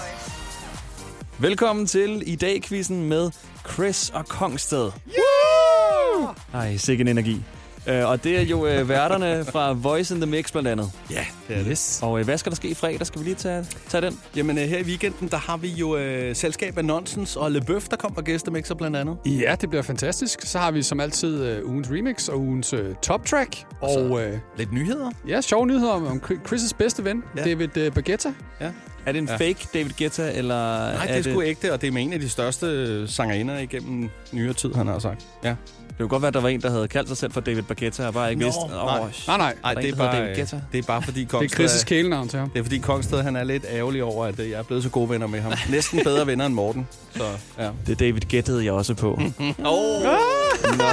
Velkommen 1.38 1.87
til 1.87 2.22
i 2.27 2.37
dag 2.37 2.62
quizzen 2.62 3.09
med 3.09 3.31
Chris 3.72 4.11
og 4.11 4.27
Kongsted. 4.29 4.90
Yeah! 5.09 6.35
Ej, 6.55 6.77
sikke 6.77 7.01
en 7.01 7.09
energi. 7.09 7.42
Uh, 7.88 8.11
og 8.11 8.25
det 8.25 8.38
er 8.38 8.42
jo 8.42 8.81
uh, 8.81 8.88
værterne 8.88 9.44
fra 9.44 9.72
Voice 9.72 10.14
in 10.14 10.20
the 10.20 10.31
Mix 10.31 10.53
blandt 10.53 10.68
andet. 10.68 10.90
Ja, 11.11 11.27
det 11.49 11.57
er 11.57 11.59
det. 11.59 11.68
Yes. 11.70 12.01
Og 12.03 12.12
uh, 12.12 12.20
hvad 12.20 12.38
skal 12.38 12.51
der 12.51 12.57
ske 12.57 12.68
i 12.68 12.75
fredag? 12.75 13.07
Skal 13.07 13.20
vi 13.20 13.25
lige 13.25 13.35
tage, 13.35 13.66
tage 13.88 14.07
den? 14.07 14.20
Jamen, 14.37 14.59
uh, 14.59 14.64
her 14.64 14.79
i 14.79 14.83
weekenden, 14.83 15.29
der 15.29 15.37
har 15.37 15.57
vi 15.57 15.68
jo 15.68 15.94
uh, 15.94 16.37
selskab 16.37 16.79
af 16.79 16.85
Nonsens 16.85 17.37
og 17.37 17.53
LeBøf, 17.53 17.88
der 17.88 17.96
kommer 17.96 18.18
og 18.18 18.25
gæstemixer 18.25 18.75
blandt 18.75 18.96
andet. 18.96 19.18
Ja, 19.27 19.57
det 19.61 19.68
bliver 19.68 19.83
fantastisk. 19.83 20.40
Så 20.42 20.59
har 20.59 20.70
vi 20.70 20.83
som 20.83 21.01
altid 21.01 21.59
uh, 21.62 21.70
ugens 21.70 21.88
remix 21.90 22.29
og 22.29 22.40
ugens 22.40 22.72
uh, 22.72 22.81
top 23.03 23.27
track. 23.27 23.64
Og, 23.81 23.90
og 23.90 24.11
uh, 24.11 24.20
lidt 24.57 24.72
nyheder. 24.72 25.11
Ja, 25.29 25.40
sjove 25.40 25.66
nyheder 25.66 25.92
om, 25.92 26.07
om 26.07 26.22
Chris' 26.49 26.72
bedste 26.79 27.05
ven, 27.05 27.22
ja. 27.37 27.44
David 27.44 27.77
uh, 27.77 27.92
Baguetta. 27.94 28.35
Ja. 28.61 28.70
Er 29.07 29.12
det 29.12 29.19
en 29.19 29.29
ja. 29.29 29.37
fake 29.37 29.69
David 29.75 29.90
Guetta, 29.99 30.33
eller... 30.35 30.92
Nej, 30.92 31.07
det 31.07 31.14
er, 31.14 31.19
er 31.19 31.23
sgu 31.23 31.40
det... 31.40 31.49
ægte, 31.49 31.73
og 31.73 31.81
det 31.81 31.87
er 31.87 31.90
med 31.90 32.03
en 32.03 32.12
af 32.12 32.21
de 32.21 32.29
største 32.29 33.09
sangerinder 33.09 33.59
igennem 33.59 34.11
nyere 34.33 34.53
tid, 34.53 34.75
han 34.75 34.87
har 34.87 34.99
sagt. 34.99 35.27
Ja. 35.45 35.49
Det 35.49 35.99
kunne 35.99 36.09
godt 36.09 36.23
være, 36.23 36.29
at 36.29 36.35
der 36.35 36.40
var 36.40 36.49
en, 36.49 36.62
der 36.62 36.71
havde 36.71 36.88
kaldt 36.88 37.09
sig 37.09 37.16
selv 37.16 37.33
for 37.33 37.40
David 37.40 37.62
Baguetta, 37.62 38.07
og 38.07 38.14
bare 38.14 38.31
ikke 38.31 38.45
vidste... 38.45 38.59
Oh, 38.59 38.71
nej. 38.71 39.01
nej, 39.27 39.37
nej. 39.37 39.55
nej 39.62 39.75
det, 39.75 39.90
er 39.90 39.97
bare, 39.97 40.35
det 40.73 40.79
er 40.79 40.83
bare 40.83 41.03
fordi 41.03 41.25
Kongsted... 41.25 41.64
Det 41.64 41.73
er 41.73 41.77
Chris' 41.77 41.85
kælenavn 41.85 42.29
til 42.29 42.38
ham. 42.38 42.51
Det 42.51 42.59
er 42.59 42.62
fordi 42.62 42.79
Kongsted, 42.79 43.23
han 43.23 43.37
er 43.37 43.45
lidt 43.45 43.66
ærgerlig 43.71 44.05
over, 44.05 44.25
at 44.27 44.38
jeg 44.38 44.51
er 44.51 44.62
blevet 44.62 44.83
så 44.83 44.90
gode 44.90 45.11
venner 45.11 45.27
med 45.27 45.40
ham. 45.40 45.53
Næsten 45.71 46.01
bedre 46.05 46.27
venner 46.27 46.47
end 46.47 46.55
Morten. 46.55 46.88
Så, 47.16 47.25
ja. 47.59 47.71
Det 47.87 47.92
er 47.92 47.97
David 47.97 48.21
Guettede 48.31 48.64
jeg 48.64 48.73
også 48.73 48.95
på. 48.95 49.09
Åh! 49.19 49.45
oh. 49.64 50.03
Nå, 50.79 50.85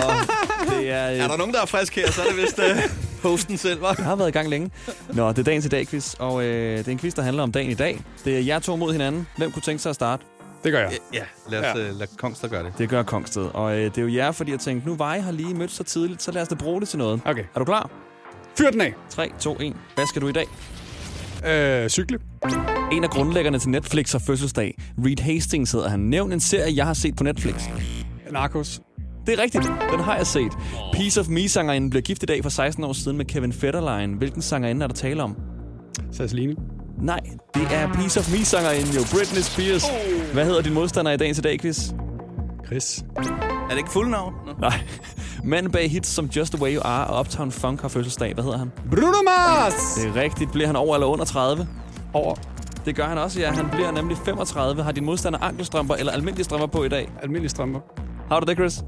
det 0.78 0.90
er... 0.90 0.96
Er 0.96 1.28
der 1.28 1.38
nogen, 1.38 1.54
der 1.54 1.62
er 1.62 1.66
frisk 1.66 1.96
her, 1.96 2.12
så 2.12 2.22
er 2.22 2.26
det 2.26 2.38
vist... 2.38 2.60
Uh... 2.60 3.13
Hosten 3.24 3.58
selv, 3.58 3.82
var. 3.82 3.96
Jeg 3.98 4.06
har 4.06 4.16
været 4.16 4.30
i 4.30 4.32
gang 4.32 4.50
længe. 4.50 4.72
Nå, 5.14 5.30
det 5.30 5.40
er 5.40 5.44
dagens 5.44 5.66
i 5.66 5.70
dag 5.70 5.88
quiz, 5.88 6.14
og 6.14 6.44
øh, 6.44 6.78
det 6.78 6.88
er 6.88 6.92
en 6.92 7.00
quiz, 7.00 7.14
der 7.14 7.22
handler 7.22 7.44
om 7.44 7.52
dagen 7.52 7.72
i 7.72 7.74
dag. 7.74 8.02
Det 8.26 8.36
er 8.38 8.42
jer 8.42 8.60
to 8.60 8.76
mod 8.76 8.92
hinanden. 8.92 9.28
Hvem 9.38 9.52
kunne 9.52 9.62
tænke 9.62 9.82
sig 9.82 9.90
at 9.90 9.96
starte? 9.96 10.26
Det 10.64 10.72
gør 10.72 10.80
jeg. 10.80 10.92
Ja, 11.14 11.24
lad, 11.50 11.60
os, 11.60 11.66
ja. 11.80 11.90
Øh, 11.90 11.96
lad 12.00 12.08
Kongsted 12.18 12.50
gøre 12.50 12.64
det. 12.64 12.74
Det 12.78 12.90
gør 12.90 13.04
Kongsted. 13.04 13.50
Og 13.54 13.78
øh, 13.78 13.86
det 13.86 13.98
er 13.98 14.02
jo 14.02 14.14
jer, 14.14 14.32
fordi 14.32 14.52
jeg 14.52 14.60
tænkte, 14.60 14.88
nu 14.88 14.96
var 14.96 15.16
I 15.16 15.20
har 15.20 15.32
lige 15.32 15.54
mødt 15.54 15.72
så 15.72 15.84
tidligt, 15.84 16.24
så 16.24 16.32
lad 16.32 16.42
os 16.42 16.48
da 16.48 16.56
bruge 16.56 16.82
det 16.82 16.90
til 16.90 17.00
noget. 17.00 17.22
Okay. 17.26 17.44
Er 17.56 17.60
du 17.60 17.66
klar? 17.66 17.90
Fyr 18.58 18.70
den 18.72 18.82
af. 18.82 18.94
3, 19.10 19.32
2, 19.40 19.58
1. 19.60 19.74
Hvad 19.96 20.08
skal 20.08 20.22
du 20.22 20.28
i 20.28 20.32
dag? 20.32 20.48
Øh, 21.48 21.90
cykle. 21.90 22.20
En 22.92 23.04
af 23.04 23.10
grundlæggerne 23.10 23.60
til 23.60 23.70
Netflix 23.70 24.12
har 24.12 24.20
fødselsdag. 24.20 24.78
Reed 25.06 25.20
Hastings 25.20 25.72
hedder 25.72 25.90
han. 25.90 26.00
Nævn 26.00 26.32
en 26.34 26.40
serie, 26.40 26.76
jeg 26.76 26.86
har 26.86 26.94
set 26.94 27.16
på 27.16 27.24
Netflix. 27.24 27.56
Narcos. 28.32 28.82
Det 29.26 29.40
er 29.40 29.44
rigtigt. 29.44 29.72
Den 29.92 30.00
har 30.00 30.16
jeg 30.16 30.28
set. 30.28 30.52
Piece 30.94 31.20
of 31.20 31.28
Me-sangerinden 31.28 31.90
blev 31.90 32.02
gift 32.02 32.24
i 32.24 32.26
dag 32.26 32.44
for 32.44 32.50
16 32.50 32.84
år 32.84 32.94
siden 32.94 33.18
med 33.18 33.26
Kevin 33.26 33.54
Federline. 33.54 34.18
Hvilken 34.18 34.42
sangerinde 34.42 34.84
er 34.84 34.88
der 34.88 34.96
tale 34.96 35.24
om? 35.24 35.36
Sasseline. 36.12 36.56
Nej, 37.02 37.20
det 37.54 37.68
er 37.72 37.94
Piece 37.94 38.20
of 38.20 38.32
Me-sangerinden 38.32 38.94
jo. 38.96 39.02
Britney 39.14 39.42
Spears. 39.42 39.84
Oh. 39.84 40.34
Hvad 40.34 40.46
hedder 40.46 40.62
din 40.62 40.74
modstander 40.74 41.12
i 41.12 41.18
dagens 41.18 41.38
i 41.38 41.42
dag, 41.42 41.60
quiz? 41.60 41.94
Chris. 42.66 43.06
Er 43.18 43.70
det 43.70 43.78
ikke 43.78 43.92
fuld 43.92 44.10
navn? 44.10 44.34
No. 44.48 44.54
Nej. 44.60 44.80
Manden 45.44 45.72
bag 45.72 45.92
hits 45.92 46.10
som 46.10 46.26
Just 46.26 46.54
The 46.54 46.64
Way 46.64 46.76
You 46.76 46.82
Are 46.86 47.08
og 47.08 47.20
Uptown 47.20 47.52
Funk 47.52 47.82
har 47.82 47.88
fødselsdag. 47.88 48.34
Hvad 48.34 48.44
hedder 48.44 48.58
han? 48.58 48.72
Bruno 48.92 49.22
Mars! 49.26 49.74
Det 49.96 50.08
er 50.08 50.22
rigtigt. 50.22 50.52
Bliver 50.52 50.68
han 50.68 50.76
over 50.76 50.96
eller 50.96 51.08
under 51.08 51.26
30? 51.26 51.68
Over. 52.14 52.36
Det 52.86 52.96
gør 52.96 53.06
han 53.06 53.18
også, 53.18 53.40
ja. 53.40 53.52
Han 53.52 53.70
bliver 53.72 53.92
nemlig 53.92 54.18
35. 54.26 54.84
Har 54.84 54.92
din 54.92 55.06
modstander 55.06 55.40
ankelstrømper 55.40 55.96
eller 55.96 56.12
almindelige 56.12 56.44
strømper 56.44 56.68
på 56.68 56.84
i 56.84 56.90
dag? 56.90 57.12
Almindelige 57.22 57.50
strømper. 57.50 57.80
Har 58.30 58.40
du 58.40 58.46
det, 58.46 58.58
Chris? 58.58 58.84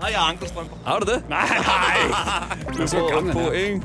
Nej, 0.00 0.10
jeg 0.10 0.18
har 0.18 0.32
ankelstrømper. 0.32 0.76
Har 0.84 0.98
du 0.98 1.12
det? 1.12 1.28
Nej, 1.28 1.48
nej. 1.48 2.58
du 2.76 2.82
er 2.82 2.86
så 2.86 3.08
gammel 3.14 3.32
point. 3.32 3.84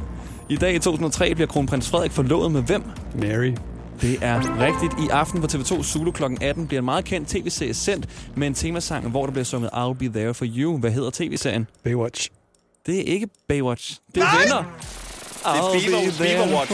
I 0.50 0.56
dag 0.56 0.76
i 0.76 0.80
2003 0.80 1.36
bliver 1.36 1.48
kronprins 1.48 1.90
Frederik 1.90 2.12
forlovet 2.12 2.52
med 2.52 2.62
hvem? 2.62 2.84
Mary. 3.16 3.54
Det 4.02 4.18
er 4.22 4.60
rigtigt. 4.60 5.06
I 5.06 5.10
aften 5.10 5.42
på 5.42 5.48
TV2 5.52 5.84
Zulu 5.84 6.12
kl. 6.12 6.24
18 6.42 6.68
bliver 6.68 6.82
en 6.82 6.86
meget 6.86 7.06
kendt 7.06 7.30
tv-serie 7.30 7.74
sendt 7.74 8.10
med 8.36 8.48
en 8.48 8.54
temasang, 8.54 9.10
hvor 9.10 9.26
der 9.26 9.32
bliver 9.32 9.46
sunget 9.46 9.70
I'll 9.74 9.94
Be 9.94 10.10
There 10.10 10.34
For 10.34 10.46
You. 10.46 10.78
Hvad 10.78 10.92
hedder 10.92 11.10
tv-serien? 11.14 11.68
Baywatch. 11.84 12.30
Det 12.86 13.00
er 13.00 13.04
ikke 13.14 13.28
Baywatch. 13.48 13.98
Det 14.16 14.24
er 14.24 14.26
Nej! 14.26 14.42
Venner. 14.42 14.64
Det 15.44 15.46
er 15.46 15.80
Fever, 15.80 16.12
Feverwatch. 16.12 16.74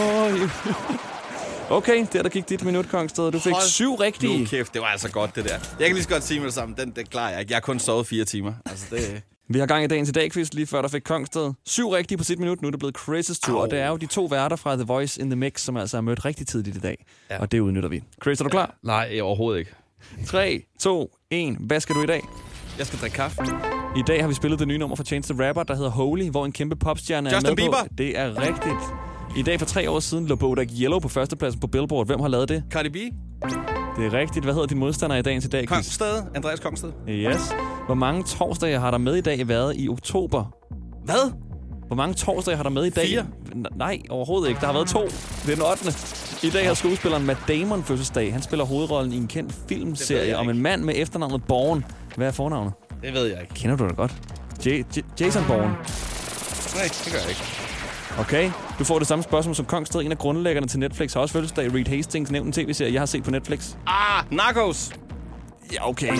Okay, 1.71 2.05
der 2.13 2.23
der 2.23 2.29
gik 2.29 2.49
dit 2.49 2.63
minut, 2.63 2.89
Kongsted. 2.89 3.31
Du 3.31 3.39
fik 3.39 3.53
Hold 3.53 3.63
syv 3.63 3.93
rigtige. 3.95 4.39
Nu 4.39 4.45
kæft, 4.45 4.73
det 4.73 4.81
var 4.81 4.87
altså 4.87 5.11
godt, 5.11 5.35
det 5.35 5.43
der. 5.45 5.49
Jeg 5.79 5.87
kan 5.87 5.95
lige 5.95 6.03
så 6.03 6.09
godt 6.09 6.23
sige 6.23 6.39
med 6.39 6.47
det 6.47 6.53
samme. 6.55 6.75
Den, 6.77 6.91
den 6.95 7.05
klarer 7.05 7.29
jeg 7.29 7.39
ikke. 7.39 7.51
Jeg 7.51 7.55
har 7.55 7.61
kun 7.61 7.79
sovet 7.79 8.07
fire 8.07 8.25
timer. 8.25 8.53
Altså, 8.65 8.85
det... 8.91 9.21
Vi 9.49 9.59
har 9.59 9.65
gang 9.65 9.83
i 9.83 9.87
dagens 9.87 10.09
i 10.09 10.11
dag 10.11 10.31
quiz 10.31 10.53
lige 10.53 10.67
før 10.67 10.81
der 10.81 10.89
fik 10.89 11.01
Kongsted. 11.03 11.53
Syv 11.65 11.89
rigtige 11.89 12.17
på 12.17 12.23
sit 12.23 12.39
minut. 12.39 12.61
Nu 12.61 12.67
er 12.67 12.71
det 12.71 12.79
blevet 12.79 12.97
Chris' 12.97 13.39
tur. 13.43 13.53
Au. 13.55 13.61
Og 13.61 13.71
det 13.71 13.79
er 13.79 13.87
jo 13.87 13.97
de 13.97 14.05
to 14.05 14.25
værter 14.25 14.55
fra 14.55 14.75
The 14.75 14.83
Voice 14.83 15.21
in 15.21 15.29
the 15.29 15.35
Mix, 15.35 15.61
som 15.61 15.77
altså 15.77 15.97
er 15.97 16.01
mødt 16.01 16.25
rigtig 16.25 16.47
tidligt 16.47 16.77
i 16.77 16.79
dag. 16.79 17.05
Ja. 17.29 17.39
Og 17.39 17.51
det 17.51 17.59
udnytter 17.59 17.89
vi. 17.89 18.03
Chris, 18.23 18.39
er 18.39 18.43
du 18.43 18.49
klar? 18.49 18.75
Nej, 18.83 19.19
overhovedet 19.21 19.59
ikke. 19.59 19.71
3, 20.27 20.63
2, 20.79 21.11
1. 21.31 21.57
Hvad 21.59 21.79
skal 21.79 21.95
du 21.95 22.03
i 22.03 22.05
dag? 22.05 22.21
Jeg 22.77 22.85
skal 22.85 22.99
drikke 22.99 23.15
kaffe. 23.15 23.37
I 23.97 24.01
dag 24.07 24.21
har 24.21 24.27
vi 24.27 24.33
spillet 24.33 24.59
det 24.59 24.67
nye 24.67 24.77
nummer 24.77 24.95
fra 24.95 25.03
Chance 25.03 25.33
the 25.33 25.47
Rapper, 25.47 25.63
der 25.63 25.75
hedder 25.75 25.89
Holy, 25.89 26.29
hvor 26.29 26.45
en 26.45 26.51
kæmpe 26.51 26.75
popstjerne 26.75 27.29
er 27.29 27.33
Justin 27.33 27.49
med 27.49 27.55
Bieber. 27.55 27.83
på. 27.83 27.93
Det 27.97 28.17
er 28.17 28.37
rigtigt. 28.41 28.93
I 29.37 29.41
dag 29.41 29.59
for 29.59 29.65
tre 29.65 29.89
år 29.89 29.99
siden 29.99 30.25
lå 30.27 30.35
Bodak 30.35 30.67
Yellow 30.81 30.99
på 30.99 31.07
førstepladsen 31.09 31.59
på 31.59 31.67
Billboard. 31.67 32.05
Hvem 32.07 32.19
har 32.19 32.27
lavet 32.27 32.49
det? 32.49 32.63
Cardi 32.71 32.89
B. 32.89 32.95
Det 33.97 34.05
er 34.05 34.13
rigtigt. 34.13 34.45
Hvad 34.45 34.53
hedder 34.53 34.67
din 34.67 34.77
modstander 34.77 35.15
i 35.15 35.21
dagens 35.21 35.45
i 35.45 35.47
dag? 35.47 35.67
Kongsted. 35.67 36.23
Andreas 36.35 36.59
Kongsted. 36.59 36.91
Yes. 37.09 37.51
Hvor 37.85 37.95
mange 37.95 38.23
torsdage 38.23 38.79
har 38.79 38.91
der 38.91 38.97
med 38.97 39.15
i 39.15 39.21
dag 39.21 39.47
været 39.47 39.73
i 39.77 39.89
oktober? 39.89 40.55
Hvad? 41.05 41.31
Hvor 41.87 41.95
mange 41.95 42.13
torsdage 42.13 42.55
har 42.57 42.63
der 42.63 42.69
med 42.69 42.85
i 42.85 42.89
dag? 42.89 43.07
Fire. 43.07 43.25
Nej, 43.75 43.99
overhovedet 44.09 44.49
ikke. 44.49 44.59
Der 44.61 44.65
har 44.65 44.73
været 44.73 44.87
to. 44.87 45.05
Det 45.05 45.49
er 45.51 45.55
den 45.55 45.63
8. 45.63 46.47
I 46.47 46.49
dag 46.49 46.67
har 46.67 46.73
skuespilleren 46.73 47.25
Matt 47.25 47.39
Damon 47.47 47.83
fødselsdag. 47.83 48.33
Han 48.33 48.41
spiller 48.41 48.65
hovedrollen 48.65 49.13
i 49.13 49.17
en 49.17 49.27
kendt 49.27 49.55
filmserie 49.69 50.37
om 50.37 50.49
en 50.49 50.61
mand 50.61 50.83
med 50.83 50.93
efternavnet 50.97 51.43
Bourne. 51.47 51.83
Hvad 52.15 52.27
er 52.27 52.31
fornavnet? 52.31 52.73
Det 53.03 53.13
ved 53.13 53.25
jeg 53.25 53.41
ikke. 53.41 53.53
Kender 53.53 53.75
du 53.77 53.87
da 53.87 53.93
godt. 53.93 54.11
J- 54.65 54.83
J- 54.97 55.01
Jason 55.19 55.43
Bourne. 55.47 55.63
Nej, 56.75 56.83
det 57.05 57.09
gør 57.11 57.19
jeg 57.19 57.29
ikke. 57.29 57.41
Okay, 58.19 58.51
du 58.79 58.83
får 58.83 58.99
det 58.99 59.07
samme 59.07 59.23
spørgsmål 59.23 59.55
som 59.55 59.65
Kongsted. 59.65 60.01
En 60.01 60.11
af 60.11 60.17
grundlæggerne 60.17 60.67
til 60.67 60.79
Netflix 60.79 61.13
har 61.13 61.21
også 61.21 61.33
fødselsdag. 61.33 61.73
Reed 61.73 61.87
Hastings 61.87 62.31
nævnt 62.31 62.47
en 62.47 62.53
tv-serie, 62.53 62.93
jeg 62.93 63.01
har 63.01 63.05
set 63.05 63.23
på 63.23 63.31
Netflix. 63.31 63.75
Ah, 63.87 64.23
Narcos. 64.31 64.91
Ja, 65.73 65.89
okay. 65.89 66.11
Det 66.11 66.19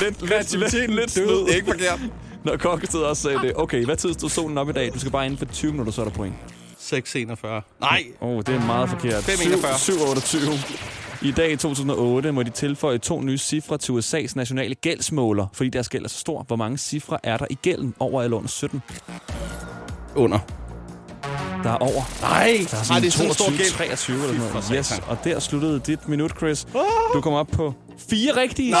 lidt, 0.00 0.22
lidt, 0.22 0.52
lidt, 0.52 0.74
lidt, 0.74 0.94
lidt 0.94 1.10
snyd. 1.10 1.48
Ikke 1.56 1.66
forkert. 1.66 2.00
Når 2.44 2.56
Kongsted 2.56 3.00
også 3.00 3.22
sagde 3.22 3.38
det. 3.38 3.52
Okay, 3.56 3.84
hvad 3.84 3.96
tid 3.96 4.12
stod 4.12 4.28
solen 4.28 4.58
op 4.58 4.68
i 4.68 4.72
dag? 4.72 4.90
Du 4.94 4.98
skal 4.98 5.12
bare 5.12 5.26
inden 5.26 5.38
for 5.38 5.44
20 5.44 5.70
minutter, 5.70 5.92
så 5.92 6.00
er 6.00 6.04
der 6.04 6.12
point. 6.12 6.34
641. 6.78 7.62
Nej. 7.80 8.04
Åh, 8.20 8.28
oh, 8.28 8.38
det 8.38 8.54
er 8.54 8.66
meget 8.66 8.90
forkert. 8.90 9.24
541. 9.24 9.78
728. 9.78 10.52
I 11.22 11.32
dag 11.32 11.52
i 11.52 11.56
2008 11.56 12.32
må 12.32 12.42
de 12.42 12.50
tilføje 12.50 12.98
to 12.98 13.20
nye 13.20 13.38
cifre 13.38 13.78
til 13.78 13.92
USA's 13.92 14.32
nationale 14.36 14.74
gældsmåler, 14.74 15.46
fordi 15.52 15.70
deres 15.70 15.88
gæld 15.88 16.04
er 16.04 16.08
så 16.08 16.18
stor. 16.18 16.42
Hvor 16.42 16.56
mange 16.56 16.78
cifre 16.78 17.18
er 17.22 17.36
der 17.36 17.46
i 17.50 17.54
gælden 17.54 17.94
over 17.98 18.22
eller 18.22 18.36
under 18.36 18.48
17? 18.48 18.82
Under. 20.14 20.38
Der 21.64 21.70
er 21.70 21.74
over. 21.76 22.02
Nej, 22.20 22.66
Der 22.70 22.78
er 22.78 22.82
sådan 22.82 23.02
de 23.02 23.10
sådan 23.10 23.28
en 23.28 23.34
stor 23.34 23.44
22, 23.44 23.58
gæld? 23.58 23.72
23 23.72 24.16
eller 24.16 24.28
sådan 24.40 24.50
noget. 24.52 24.66
Yes, 24.74 25.00
og 25.06 25.18
der 25.24 25.38
sluttede 25.40 25.80
dit 25.80 26.08
minut, 26.08 26.32
Chris. 26.38 26.66
Du 27.14 27.20
kom 27.20 27.32
op 27.32 27.46
på 27.52 27.74
fire 28.10 28.36
rigtige. 28.36 28.70
Nej! 28.70 28.80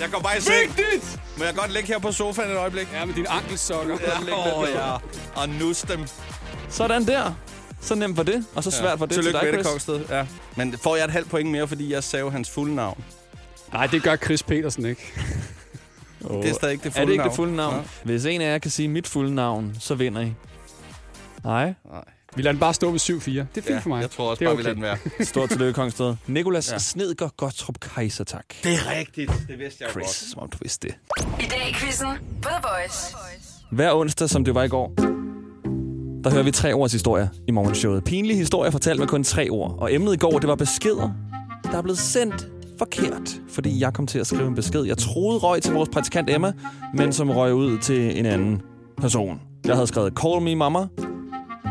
Jeg 0.00 0.10
går 0.10 0.18
bare 0.20 0.38
i 0.38 0.40
seng. 0.40 0.54
Vigtigt! 0.76 1.20
Må 1.38 1.44
jeg 1.44 1.54
godt 1.54 1.72
ligge 1.72 1.88
her 1.88 1.98
på 1.98 2.12
sofaen 2.12 2.50
et 2.50 2.56
øjeblik? 2.56 2.88
Ja, 3.00 3.04
med 3.04 3.14
dine 3.14 3.30
ankelsokker. 3.30 3.96
Ja, 4.00 4.58
åh, 4.58 4.68
ja. 4.74 4.92
Og 5.34 5.48
nus 5.48 5.80
dem. 5.80 6.00
Sådan 6.68 7.06
der. 7.06 7.32
Så 7.80 7.94
nemt 7.94 8.16
var 8.16 8.22
det, 8.22 8.44
og 8.54 8.64
så 8.64 8.70
svært 8.70 9.00
var 9.00 9.06
det 9.06 9.14
til 9.14 9.22
Tillykke 9.22 9.38
dig, 9.46 9.52
med 9.54 9.58
det, 9.58 9.66
Chris. 9.66 9.84
Kongsted. 9.86 10.16
Ja. 10.16 10.26
Men 10.56 10.74
får 10.82 10.96
jeg 10.96 11.04
et 11.04 11.10
halvt 11.10 11.30
point 11.30 11.50
mere, 11.50 11.68
fordi 11.68 11.92
jeg 11.92 12.04
sagde 12.04 12.30
hans 12.30 12.50
fulde 12.50 12.74
navn? 12.74 13.04
Nej, 13.72 13.86
det 13.86 14.02
gør 14.02 14.16
Chris 14.16 14.42
Petersen 14.42 14.86
ikke. 14.86 15.12
Oh. 16.24 16.42
Det 16.42 16.50
er 16.50 16.54
stadig 16.54 16.72
ikke 16.72 16.84
det 16.84 16.88
Er 16.90 16.92
fulde 16.92 17.06
det 17.06 17.12
ikke 17.12 17.16
navn. 17.22 17.30
det 17.30 17.36
fulde 17.36 17.56
navn? 17.56 17.74
Ja. 17.74 17.80
Hvis 18.04 18.24
en 18.24 18.40
af 18.40 18.52
jer 18.52 18.58
kan 18.58 18.70
sige 18.70 18.88
mit 18.88 19.06
fulde 19.08 19.34
navn, 19.34 19.76
så 19.80 19.94
vinder 19.94 20.20
I. 20.20 20.32
Nej. 21.44 21.74
Nej. 21.90 22.04
Vi 22.36 22.42
lader 22.42 22.52
den 22.52 22.60
bare 22.60 22.74
stå 22.74 22.90
ved 22.90 23.00
7-4. 23.00 23.30
Det 23.30 23.38
er 23.38 23.44
fint 23.54 23.68
Ja, 23.68 23.78
for 23.78 23.88
mig. 23.88 24.00
jeg 24.02 24.10
tror 24.10 24.30
også 24.30 24.38
det 24.40 24.44
er 24.44 24.48
bare, 24.50 24.56
vi 24.56 24.62
lader 24.62 24.74
den 24.74 24.82
være. 24.82 24.96
Stort 25.24 25.48
tillykke, 25.50 25.72
Kongsted. 25.72 26.14
Nikolas 26.26 26.72
Ja. 26.72 26.78
Snedger 26.78 27.28
Gottrup 27.36 27.74
Kaiser, 27.80 28.24
tak. 28.24 28.44
Det 28.64 28.72
er 28.72 28.98
rigtigt. 28.98 29.32
Det 29.48 29.58
vidste 29.58 29.84
jeg 29.84 29.90
Chris, 29.90 30.04
godt. 30.04 30.14
som 30.14 30.42
om 30.42 30.48
du 30.50 30.58
vidste 30.62 30.88
det. 30.88 30.94
I 31.40 31.44
dag 31.50 31.68
i 31.70 31.72
quizzen 31.74 32.06
på 32.42 32.48
The 32.48 32.58
Voice. 32.62 33.16
Hver 33.70 33.92
onsdag, 33.94 34.30
som 34.30 34.44
det 34.44 34.54
var 34.54 34.62
i 34.62 34.68
går, 34.68 34.92
der 36.24 36.30
hører 36.30 36.42
vi 36.42 36.50
tre 36.50 36.76
års 36.76 36.92
historie 36.92 37.30
i 37.48 37.50
morgenshowet. 37.50 38.04
Pinlige 38.04 38.36
historier 38.36 38.70
fortalt 38.70 39.00
med 39.00 39.08
kun 39.08 39.24
tre 39.24 39.48
ord. 39.50 39.74
Og 39.78 39.94
emnet 39.94 40.14
i 40.14 40.16
går, 40.16 40.38
det 40.38 40.48
var 40.48 40.54
beskeder, 40.54 41.10
der 41.64 41.78
er 41.78 41.82
blevet 41.82 41.98
sendt 41.98 42.48
forkert. 42.78 43.40
Fordi 43.48 43.80
jeg 43.80 43.92
kom 43.94 44.06
til 44.06 44.18
at 44.18 44.26
skrive 44.26 44.46
en 44.48 44.54
besked. 44.54 44.82
Jeg 44.84 44.98
troede 44.98 45.38
røg 45.38 45.62
til 45.62 45.72
vores 45.72 45.88
praktikant 45.88 46.30
Emma, 46.30 46.52
men 46.94 47.12
som 47.12 47.30
røg 47.30 47.54
ud 47.54 47.78
til 47.78 48.18
en 48.18 48.26
anden 48.26 48.62
person. 48.96 49.40
Jeg 49.66 49.74
havde 49.74 49.86
skrevet 49.86 50.12
Call 50.22 50.42
Me 50.42 50.54
Mama, 50.54 50.78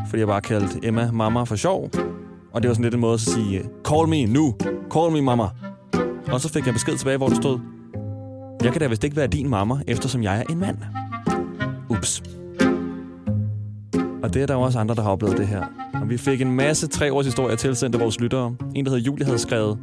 fordi 0.09 0.19
jeg 0.19 0.27
bare 0.27 0.41
kaldte 0.41 0.79
Emma 0.83 1.11
mamma 1.11 1.43
for 1.43 1.55
sjov. 1.55 1.89
Og 2.53 2.61
det 2.61 2.69
var 2.69 2.73
sådan 2.73 2.83
lidt 2.83 2.93
en 2.93 2.99
måde 2.99 3.13
at 3.13 3.19
sige, 3.19 3.63
Call 3.85 4.07
me 4.07 4.25
nu, 4.25 4.55
call 4.93 5.11
me 5.11 5.21
mamma. 5.21 5.45
Og 6.31 6.41
så 6.41 6.49
fik 6.49 6.65
jeg 6.65 6.73
besked 6.73 6.97
tilbage, 6.97 7.17
hvor 7.17 7.27
det 7.27 7.37
stod, 7.37 7.59
jeg 8.63 8.71
kan 8.71 8.81
da 8.81 8.87
vist 8.87 9.03
ikke 9.03 9.15
være 9.15 9.27
din 9.27 9.49
mamma, 9.49 9.75
eftersom 9.87 10.23
jeg 10.23 10.39
er 10.39 10.43
en 10.49 10.59
mand. 10.59 10.77
Ups. 11.89 12.23
Og 14.23 14.33
det 14.33 14.41
er 14.41 14.45
der 14.45 14.53
jo 14.53 14.61
også 14.61 14.79
andre, 14.79 14.95
der 14.95 15.01
har 15.01 15.11
oplevet 15.11 15.37
det 15.37 15.47
her. 15.47 15.63
Og 16.01 16.09
vi 16.09 16.17
fik 16.17 16.41
en 16.41 16.51
masse 16.51 16.87
tre 16.87 17.13
års 17.13 17.25
historier 17.25 17.55
tilsendt 17.55 17.95
af 17.95 18.01
vores 18.01 18.19
lyttere. 18.19 18.55
En, 18.75 18.85
der 18.85 18.91
hedder 18.91 19.03
Julie, 19.03 19.25
havde 19.25 19.39
skrevet 19.39 19.77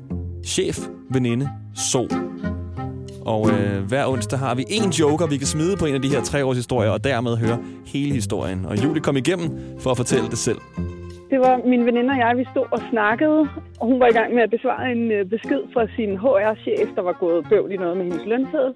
Chef, 0.45 0.79
veninde, 1.11 1.51
sol. 1.75 2.09
Og 3.35 3.51
øh, 3.51 3.77
hver 3.91 4.05
onsdag 4.07 4.39
har 4.39 4.55
vi 4.55 4.65
en 4.79 4.91
joker, 5.01 5.27
vi 5.27 5.37
kan 5.37 5.47
smide 5.47 5.75
på 5.81 5.85
en 5.87 5.95
af 5.95 6.03
de 6.03 6.09
her 6.09 6.23
tre 6.23 6.45
års 6.45 6.57
historier, 6.57 6.91
og 6.91 7.05
dermed 7.05 7.37
høre 7.37 7.59
hele 7.87 8.13
historien. 8.15 8.67
Og 8.67 8.85
Julie 8.85 9.03
kom 9.03 9.17
igennem 9.17 9.49
for 9.83 9.91
at 9.91 9.97
fortælle 9.97 10.29
det 10.35 10.39
selv. 10.39 10.61
Det 11.31 11.39
var 11.41 11.55
min 11.73 11.87
veninde 11.87 12.11
og 12.11 12.19
jeg, 12.19 12.33
vi 12.37 12.47
stod 12.53 12.67
og 12.71 12.81
snakkede, 12.91 13.41
og 13.81 13.87
hun 13.91 14.01
var 14.01 14.07
i 14.07 14.17
gang 14.19 14.35
med 14.35 14.43
at 14.43 14.51
besvare 14.51 14.93
en 14.93 15.13
øh, 15.13 15.25
besked 15.35 15.63
fra 15.73 15.83
sin 15.97 16.11
HR-chef, 16.23 16.89
der 16.97 17.03
var 17.03 17.17
gået 17.25 17.47
bøvl 17.51 17.73
i 17.73 17.77
noget 17.77 17.97
med 17.97 18.05
hendes 18.05 18.27
lønseddel. 18.27 18.73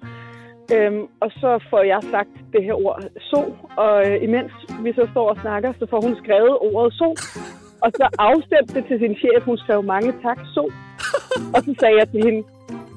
Øhm, 0.75 1.03
og 1.23 1.29
så 1.41 1.51
får 1.69 1.83
jeg 1.93 1.99
sagt 2.11 2.33
det 2.53 2.63
her 2.63 2.73
ord 2.85 3.03
so, 3.29 3.41
og 3.83 3.95
øh, 4.07 4.23
imens 4.27 4.53
vi 4.83 4.93
så 4.93 5.07
står 5.11 5.29
og 5.29 5.37
snakker, 5.41 5.73
så 5.79 5.85
får 5.89 6.01
hun 6.07 6.15
skrevet 6.23 6.55
ordet 6.67 6.93
so, 6.93 7.09
og 7.83 7.89
så 7.99 8.05
afstemte 8.19 8.73
det 8.75 8.83
til 8.89 8.97
sin 8.99 9.15
chef, 9.21 9.41
hun 9.45 9.57
skrev 9.57 9.83
mange 9.83 10.11
tak, 10.25 10.39
so. 10.55 10.63
Og 11.55 11.59
så 11.65 11.71
sagde 11.79 11.95
jeg 11.99 12.07
til 12.13 12.21
hende, 12.27 12.41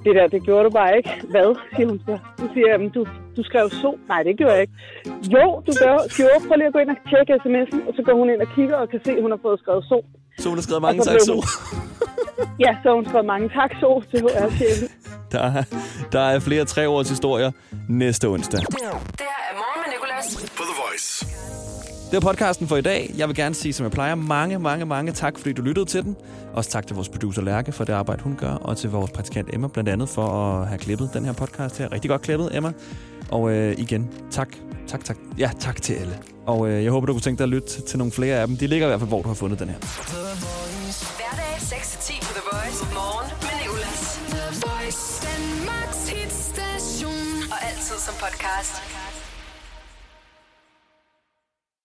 det 0.05 0.13
der, 0.19 0.27
det 0.35 0.41
gjorde 0.47 0.65
du 0.69 0.71
bare 0.81 0.93
ikke. 0.99 1.11
Hvad, 1.33 1.49
siger 1.75 1.89
hun 1.91 1.99
så. 2.07 2.15
Så 2.41 2.45
siger 2.53 2.65
jeg, 2.67 2.73
"Jamen, 2.75 2.91
du, 2.97 3.03
du 3.37 3.43
skrev 3.49 3.65
so. 3.83 3.91
Nej, 4.13 4.21
det 4.29 4.33
gjorde 4.39 4.53
jeg 4.57 4.63
ikke. 4.67 4.75
Jo, 5.37 5.45
du 5.67 5.73
gør. 5.83 5.95
gjorde. 6.19 6.39
Prøv 6.49 6.57
lige 6.61 6.67
at 6.71 6.75
gå 6.77 6.81
ind 6.85 6.91
og 6.97 7.01
tjekke 7.11 7.33
sms'en. 7.45 7.79
Og 7.89 7.93
så 7.97 8.03
går 8.07 8.15
hun 8.21 8.29
ind 8.33 8.41
og 8.47 8.49
kigger 8.57 8.77
og 8.83 8.87
kan 8.93 9.01
se, 9.07 9.11
at 9.19 9.23
hun 9.25 9.31
har 9.35 9.39
fået 9.47 9.59
skrevet 9.63 9.85
so. 9.91 9.99
Så 10.43 10.49
hun 10.49 10.57
har 10.59 10.63
skrevet 10.63 10.83
mange 10.87 10.99
tak, 11.09 11.19
hun- 11.31 11.45
Ja, 12.65 12.71
så 12.83 12.87
har 12.89 12.95
hun 13.01 13.07
skrevet 13.11 13.27
mange 13.35 13.49
tak, 13.59 13.71
so 13.81 13.91
til 14.11 14.19
HR-chefen. 14.25 14.89
Der, 15.33 15.41
er- 15.59 15.65
der 16.13 16.21
er 16.21 16.39
flere 16.49 16.65
tre 16.65 16.89
års 16.89 17.09
historier 17.09 17.51
næste 17.89 18.25
onsdag. 18.29 18.61
Det 18.61 18.67
her 18.81 18.89
er 18.91 19.55
Morgen 19.63 19.81
med 19.85 19.89
Nicolas. 19.95 20.27
På 20.59 20.63
The 20.71 20.77
Voice. 20.83 21.27
Det 22.15 22.23
var 22.23 22.31
podcasten 22.31 22.69
for 22.69 22.77
i 22.77 22.81
dag. 22.81 23.15
Jeg 23.19 23.29
vil 23.29 23.37
gerne 23.37 23.55
sige, 23.55 23.73
som 23.73 23.85
jeg 23.85 23.91
plejer, 23.91 24.15
mange, 24.15 24.59
mange, 24.59 24.85
mange 24.87 25.13
tak, 25.13 25.39
fordi 25.39 25.53
du 25.53 25.63
lyttede 25.63 25.87
til 25.87 26.03
den. 26.03 26.17
Også 26.53 26.71
tak 26.71 26.87
til 26.87 26.97
vores 26.97 27.09
producer 27.09 27.43
Lærke 27.43 27.73
for 27.73 27.85
det 27.85 27.93
arbejde, 27.93 28.23
hun 28.23 28.37
gør, 28.37 28.51
og 28.51 28.77
til 28.77 28.91
vores 28.91 29.11
praktikant 29.11 29.49
Emma, 29.53 29.69
blandt 29.69 29.91
andet 29.91 30.09
for 30.09 30.27
at 30.27 30.69
have 30.69 30.79
klippet 30.79 31.11
den 31.15 31.25
her 31.25 31.33
podcast 31.33 31.79
her. 31.79 31.93
Rigtig 31.93 32.11
godt 32.11 32.23
klippet, 32.23 32.57
Emma. 32.57 32.73
Og 33.31 33.51
øh, 33.51 33.75
igen, 33.79 34.11
tak, 34.31 34.49
tak, 34.87 35.05
tak. 35.05 35.17
Ja, 35.39 35.51
tak 35.61 35.83
til 35.83 35.95
alle. 35.95 36.19
Og 36.47 36.69
øh, 36.69 36.85
jeg 36.85 36.93
håber, 36.93 37.07
du 37.07 37.13
kunne 37.13 37.21
tænke 37.21 37.39
dig 37.39 37.45
at 37.45 37.51
lytte 37.51 37.83
til 37.83 37.99
nogle 37.99 38.13
flere 38.13 38.37
af 38.37 38.47
dem. 38.47 38.57
De 38.57 38.67
ligger 38.67 38.87
i 38.87 38.91
hvert 38.91 39.01
fald, 39.01 39.11
hvor 39.11 39.23
du 39.23 39.29
har 39.29 39.35
fundet 39.35 39.59
den 39.59 39.69
her. 39.69 39.79
Hverdag 41.19 41.57
6-10 41.57 42.21
på 42.27 42.33
The 42.39 42.45
Voice. 42.53 42.85
Morgen 42.95 43.31
med 43.43 43.55
Nicolas. 43.63 44.21
The 44.35 44.47
Voice. 44.67 45.03
Danmarks 45.27 46.09
hitstation. 46.09 47.51
Og 47.53 47.59
altid 47.69 47.97
som 48.07 48.15
podcast. 48.25 49.04